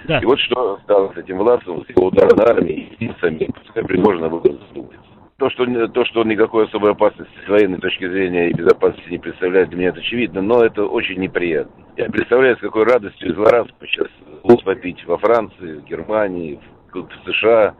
Да. 0.09 0.17
И 0.17 0.25
вот 0.25 0.39
что 0.39 0.79
стало 0.85 1.13
с 1.13 1.17
этим 1.17 1.37
Власовым, 1.37 1.85
с 1.85 1.89
его 1.89 2.07
ударной 2.07 2.43
армией, 2.43 2.95
и 2.97 3.11
самим, 3.21 3.51
пускай 3.51 3.83
Пригожина 3.83 4.27
было 4.27 4.41
задумается. 4.41 5.07
То 5.37 5.51
что, 5.51 5.87
то, 5.89 6.03
что 6.05 6.23
никакой 6.23 6.65
особой 6.65 6.93
опасности 6.93 7.31
с 7.45 7.47
военной 7.47 7.77
точки 7.77 8.09
зрения 8.09 8.49
и 8.49 8.53
безопасности 8.53 9.07
не 9.07 9.19
представляет, 9.19 9.69
для 9.69 9.77
меня 9.77 9.89
это 9.89 9.99
очевидно, 9.99 10.41
но 10.41 10.63
это 10.65 10.83
очень 10.83 11.19
неприятно. 11.19 11.85
Я 11.95 12.05
представляю, 12.05 12.57
с 12.57 12.59
какой 12.59 12.85
радостью 12.85 13.29
и 13.29 13.35
злорадством 13.35 13.87
сейчас 13.87 14.07
будут 14.43 14.63
попить 14.63 15.05
во 15.05 15.19
Франции, 15.19 15.73
в 15.73 15.85
Германии, 15.85 16.59
в, 16.91 17.03
в 17.03 17.31
США, 17.31 17.75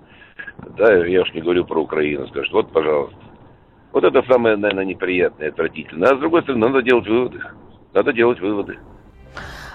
да, 0.78 1.04
я 1.08 1.24
уж 1.24 1.34
не 1.34 1.42
говорю 1.42 1.66
про 1.66 1.82
Украину, 1.82 2.28
скажут, 2.28 2.54
вот, 2.54 2.72
пожалуйста. 2.72 3.18
Вот 3.92 4.04
это 4.04 4.22
самое, 4.32 4.56
наверное, 4.56 4.86
неприятное, 4.86 5.50
отвратительное. 5.50 6.10
А 6.12 6.16
с 6.16 6.20
другой 6.20 6.44
стороны, 6.44 6.68
надо 6.68 6.84
делать 6.84 7.08
выводы. 7.08 7.42
Надо 7.92 8.14
делать 8.14 8.40
выводы. 8.40 8.78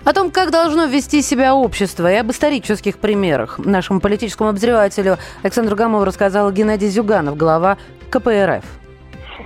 О 0.05 0.13
том, 0.13 0.31
как 0.31 0.51
должно 0.51 0.87
вести 0.87 1.23
себя 1.23 1.55
общество 1.55 2.13
и 2.13 2.17
об 2.17 2.31
исторических 2.31 2.99
примерах 2.99 3.59
нашему 3.59 4.01
политическому 4.01 4.51
обозревателю 4.51 5.17
Александру 5.43 5.77
Гамову 5.77 6.05
рассказал 6.05 6.53
Геннадий 6.53 6.89
Зюганов, 6.89 7.37
глава 7.37 7.79
КПРФ. 8.11 8.65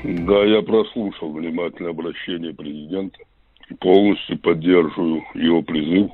Да, 0.04 0.44
я 0.44 0.62
прослушал 0.62 1.32
внимательное 1.32 1.90
обращение 1.90 2.54
президента 2.54 3.18
полностью 3.76 4.38
поддерживаю 4.38 5.24
его 5.34 5.62
призыв 5.62 6.10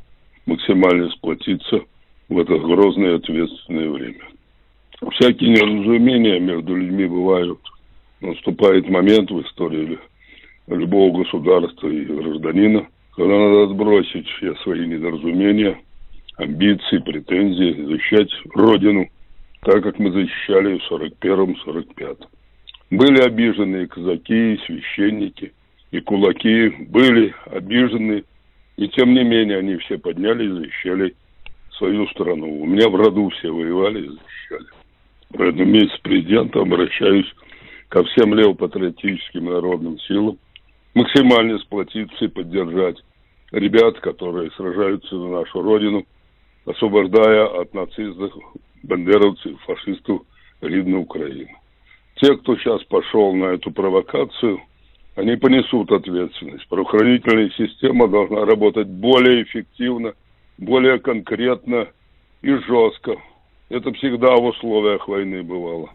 максимально 0.47 1.09
сплотиться 1.11 1.81
в 2.29 2.39
это 2.39 2.59
грозное 2.59 3.13
и 3.13 3.17
ответственное 3.17 3.91
время. 3.91 4.25
Всякие 5.13 5.51
неразумения 5.51 6.41
между 6.41 6.75
людьми 6.75 7.07
бывают. 7.07 7.59
Наступает 8.21 8.89
момент 8.89 9.31
в 9.31 9.41
истории 9.43 9.99
любого 10.67 11.23
государства 11.23 11.89
и 11.89 12.05
гражданина, 12.05 12.87
когда 13.17 13.39
надо 13.39 13.63
отбросить 13.65 14.29
все 14.29 14.55
свои 14.57 14.87
недоразумения, 14.87 15.81
амбиции, 16.37 16.99
претензии, 16.99 17.85
защищать 17.85 18.31
Родину, 18.55 19.09
так 19.63 19.83
как 19.83 19.99
мы 19.99 20.11
защищали 20.11 20.79
в 20.79 20.93
41-45. 20.93 22.19
Были 22.91 23.23
обиженные 23.23 23.87
казаки, 23.87 24.61
священники 24.67 25.53
и 25.91 26.01
кулаки, 26.01 26.69
были 26.89 27.35
обижены, 27.47 28.25
и 28.77 28.89
тем 28.89 29.15
не 29.15 29.23
менее 29.23 29.59
они 29.59 29.77
все 29.77 29.97
поднялись 29.97 30.51
и 30.51 30.65
защищали 30.65 31.15
свою 31.79 32.07
страну. 32.09 32.61
У 32.61 32.67
меня 32.67 32.89
в 32.89 32.97
роду 32.97 33.29
все 33.31 33.51
воевали 33.51 34.07
и 34.07 34.09
защищали. 34.09 34.67
Поэтому 35.37 35.65
вместе 35.65 35.97
с 35.97 36.01
президентом 36.01 36.63
обращаюсь 36.63 37.33
ко 37.89 38.03
всем 38.05 38.35
левопатриотическим 38.35 39.45
народным 39.45 39.99
силам 40.01 40.39
максимально 40.95 41.59
сплотиться 41.59 42.25
и 42.25 42.29
поддержать 42.29 42.97
ребят, 43.53 44.01
которые 44.01 44.51
сражаются 44.53 45.17
за 45.17 45.27
нашу 45.27 45.63
родину, 45.63 46.05
освобождая 46.67 47.47
от 47.47 47.75
нацистов, 47.75 48.33
бандеровцев, 48.83 49.61
фашистов 49.67 50.23
рідну 50.61 51.01
Украину. 51.01 51.51
Те, 52.17 52.37
кто 52.37 52.57
сейчас 52.57 52.83
пошел 52.85 53.35
на 53.35 53.47
эту 53.47 53.71
провокацию, 53.71 54.61
они 55.17 55.37
понесут 55.37 55.93
ответственность. 55.93 56.67
Правоохранительная 56.69 57.51
система 57.51 58.09
должна 58.09 58.45
работать 58.45 58.89
более 58.89 59.43
эффективно, 59.43 60.15
более 60.59 60.99
конкретно 60.99 61.89
и 62.43 62.51
жестко, 62.51 63.17
это 63.69 63.93
всегда 63.93 64.37
в 64.37 64.45
условиях 64.45 65.09
войны 65.09 65.43
бывало. 65.43 65.91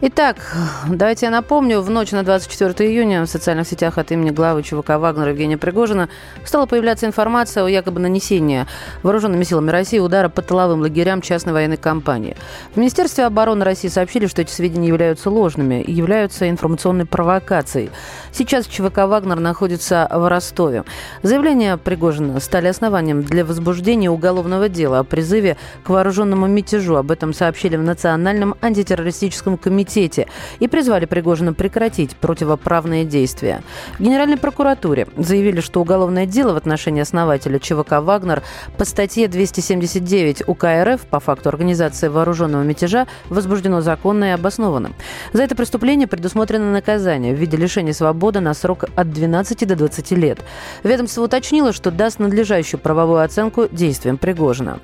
Итак, 0.00 0.56
давайте 0.88 1.26
я 1.26 1.32
напомню, 1.32 1.80
в 1.80 1.90
ночь 1.90 2.12
на 2.12 2.22
24 2.22 2.88
июня 2.88 3.22
в 3.22 3.26
социальных 3.26 3.66
сетях 3.66 3.98
от 3.98 4.12
имени 4.12 4.30
главы 4.30 4.62
ЧВК 4.62 4.90
Вагнера 4.90 5.30
Евгения 5.30 5.58
Пригожина 5.58 6.08
стала 6.44 6.66
появляться 6.66 7.04
информация 7.04 7.64
о 7.64 7.68
якобы 7.68 7.98
нанесении 7.98 8.66
вооруженными 9.02 9.42
силами 9.42 9.72
России 9.72 9.98
удара 9.98 10.28
по 10.28 10.40
тыловым 10.40 10.82
лагерям 10.82 11.20
частной 11.20 11.52
военной 11.52 11.78
компании. 11.78 12.36
В 12.74 12.76
Министерстве 12.76 13.24
обороны 13.24 13.64
России 13.64 13.88
сообщили, 13.88 14.28
что 14.28 14.40
эти 14.40 14.52
сведения 14.52 14.86
являются 14.86 15.30
ложными 15.30 15.82
и 15.82 15.90
являются 15.90 16.48
информационной 16.48 17.04
провокацией. 17.04 17.90
Сейчас 18.30 18.68
ЧВК 18.68 18.98
Вагнер 18.98 19.40
находится 19.40 20.08
в 20.12 20.28
Ростове. 20.28 20.84
Заявления 21.24 21.76
Пригожина 21.76 22.38
стали 22.38 22.68
основанием 22.68 23.24
для 23.24 23.44
возбуждения 23.44 24.12
уголовного 24.12 24.68
дела 24.68 25.00
о 25.00 25.04
призыве 25.04 25.56
к 25.82 25.88
вооруженному 25.88 26.46
мятежу. 26.46 26.94
Об 26.94 27.10
этом 27.10 27.34
сообщили 27.34 27.74
в 27.74 27.82
Национальном 27.82 28.54
антитеррористическом 28.60 29.56
комитете 29.58 29.87
комитете 29.88 30.28
и 30.60 30.68
призвали 30.68 31.06
Пригожина 31.06 31.52
прекратить 31.52 32.14
противоправные 32.16 33.04
действия. 33.04 33.62
В 33.98 34.02
Генеральной 34.02 34.36
прокуратуре 34.36 35.08
заявили, 35.16 35.60
что 35.60 35.80
уголовное 35.80 36.26
дело 36.26 36.52
в 36.52 36.56
отношении 36.56 37.00
основателя 37.00 37.58
ЧВК 37.58 38.00
«Вагнер» 38.00 38.42
по 38.76 38.84
статье 38.84 39.28
279 39.28 40.42
УК 40.46 40.64
РФ 40.84 41.00
по 41.06 41.20
факту 41.20 41.48
организации 41.48 42.08
вооруженного 42.08 42.62
мятежа 42.62 43.06
возбуждено 43.28 43.80
законно 43.80 44.26
и 44.26 44.28
обоснованно. 44.30 44.92
За 45.32 45.42
это 45.42 45.54
преступление 45.54 46.06
предусмотрено 46.06 46.70
наказание 46.70 47.34
в 47.34 47.38
виде 47.38 47.56
лишения 47.56 47.92
свободы 47.92 48.40
на 48.40 48.54
срок 48.54 48.84
от 48.94 49.10
12 49.10 49.66
до 49.66 49.76
20 49.76 50.10
лет. 50.12 50.38
Ведомство 50.84 51.22
уточнило, 51.22 51.72
что 51.72 51.90
даст 51.90 52.18
надлежащую 52.18 52.80
правовую 52.80 53.22
оценку 53.22 53.68
действиям 53.70 54.18
Пригожина. 54.18 54.80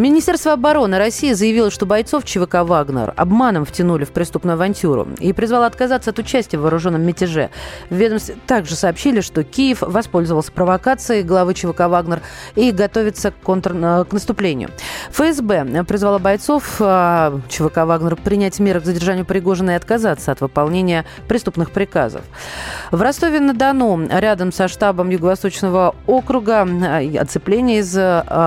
Министерство 0.00 0.54
обороны 0.54 0.96
России 0.96 1.34
заявило, 1.34 1.70
что 1.70 1.84
бойцов 1.84 2.24
ЧВК 2.24 2.62
«Вагнер» 2.62 3.12
обманом 3.18 3.66
втянули 3.66 4.04
в 4.04 4.12
преступную 4.12 4.54
авантюру 4.54 5.06
и 5.18 5.34
призвало 5.34 5.66
отказаться 5.66 6.08
от 6.08 6.18
участия 6.18 6.56
в 6.56 6.62
вооруженном 6.62 7.02
мятеже. 7.02 7.50
В 7.90 7.96
ведомстве 7.96 8.36
также 8.46 8.76
сообщили, 8.76 9.20
что 9.20 9.44
Киев 9.44 9.82
воспользовался 9.82 10.52
провокацией 10.52 11.22
главы 11.22 11.52
ЧВК 11.52 11.80
«Вагнер» 11.80 12.22
и 12.54 12.70
готовится 12.70 13.30
к, 13.30 13.34
контр... 13.42 13.74
Э, 13.74 14.04
к 14.06 14.12
наступлению. 14.14 14.70
ФСБ 15.10 15.84
призвала 15.84 16.18
бойцов 16.18 16.76
э, 16.80 17.38
ЧВК 17.50 17.84
«Вагнер» 17.84 18.16
принять 18.16 18.58
меры 18.58 18.80
к 18.80 18.86
задержанию 18.86 19.26
Пригожина 19.26 19.72
и 19.72 19.74
отказаться 19.74 20.32
от 20.32 20.40
выполнения 20.40 21.04
преступных 21.28 21.72
приказов. 21.72 22.22
В 22.90 23.02
Ростове-на-Дону, 23.02 24.08
рядом 24.08 24.50
со 24.50 24.66
штабом 24.66 25.10
Юго-Восточного 25.10 25.94
округа, 26.06 26.66
э, 26.66 27.18
оцепление 27.18 27.80
из 27.80 27.94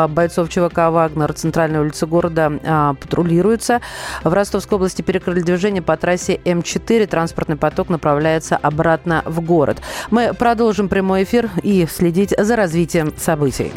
бойцов 0.09 0.49
ЧВК 0.49 0.89
«Вагнер» 0.89 1.31
центральной 1.43 1.79
улице 1.79 2.05
города 2.05 2.51
а, 2.63 2.93
патрулируются. 2.95 3.81
В 4.23 4.33
Ростовской 4.33 4.77
области 4.77 5.01
перекрыли 5.01 5.41
движение 5.41 5.81
по 5.81 5.95
трассе 5.97 6.39
М4. 6.43 7.05
Транспортный 7.07 7.57
поток 7.57 7.89
направляется 7.89 8.55
обратно 8.55 9.21
в 9.25 9.41
город. 9.41 9.81
Мы 10.09 10.33
продолжим 10.33 10.87
прямой 10.89 11.23
эфир 11.23 11.49
и 11.61 11.85
следить 11.89 12.33
за 12.37 12.55
развитием 12.55 13.13
событий. 13.17 13.73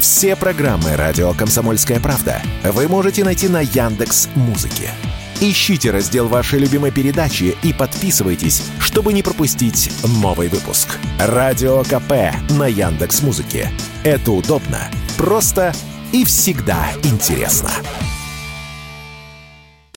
Все 0.00 0.36
программы 0.36 0.96
радио 0.96 1.32
Комсомольская 1.34 2.00
правда 2.00 2.40
вы 2.62 2.88
можете 2.88 3.24
найти 3.24 3.48
на 3.48 3.60
Яндекс 3.60 4.28
Музыке. 4.34 4.90
Ищите 5.40 5.90
раздел 5.90 6.28
вашей 6.28 6.58
любимой 6.58 6.90
передачи 6.90 7.54
и 7.62 7.74
подписывайтесь, 7.74 8.62
чтобы 8.78 9.12
не 9.12 9.22
пропустить 9.22 9.92
новый 10.22 10.48
выпуск. 10.48 10.98
Радио 11.18 11.82
КП 11.82 12.34
на 12.56 12.66
Яндекс 12.66 13.22
Музыке. 13.22 13.68
Это 14.02 14.32
удобно, 14.32 14.78
просто 15.18 15.74
и 16.12 16.24
всегда 16.24 16.92
интересно. 17.02 17.70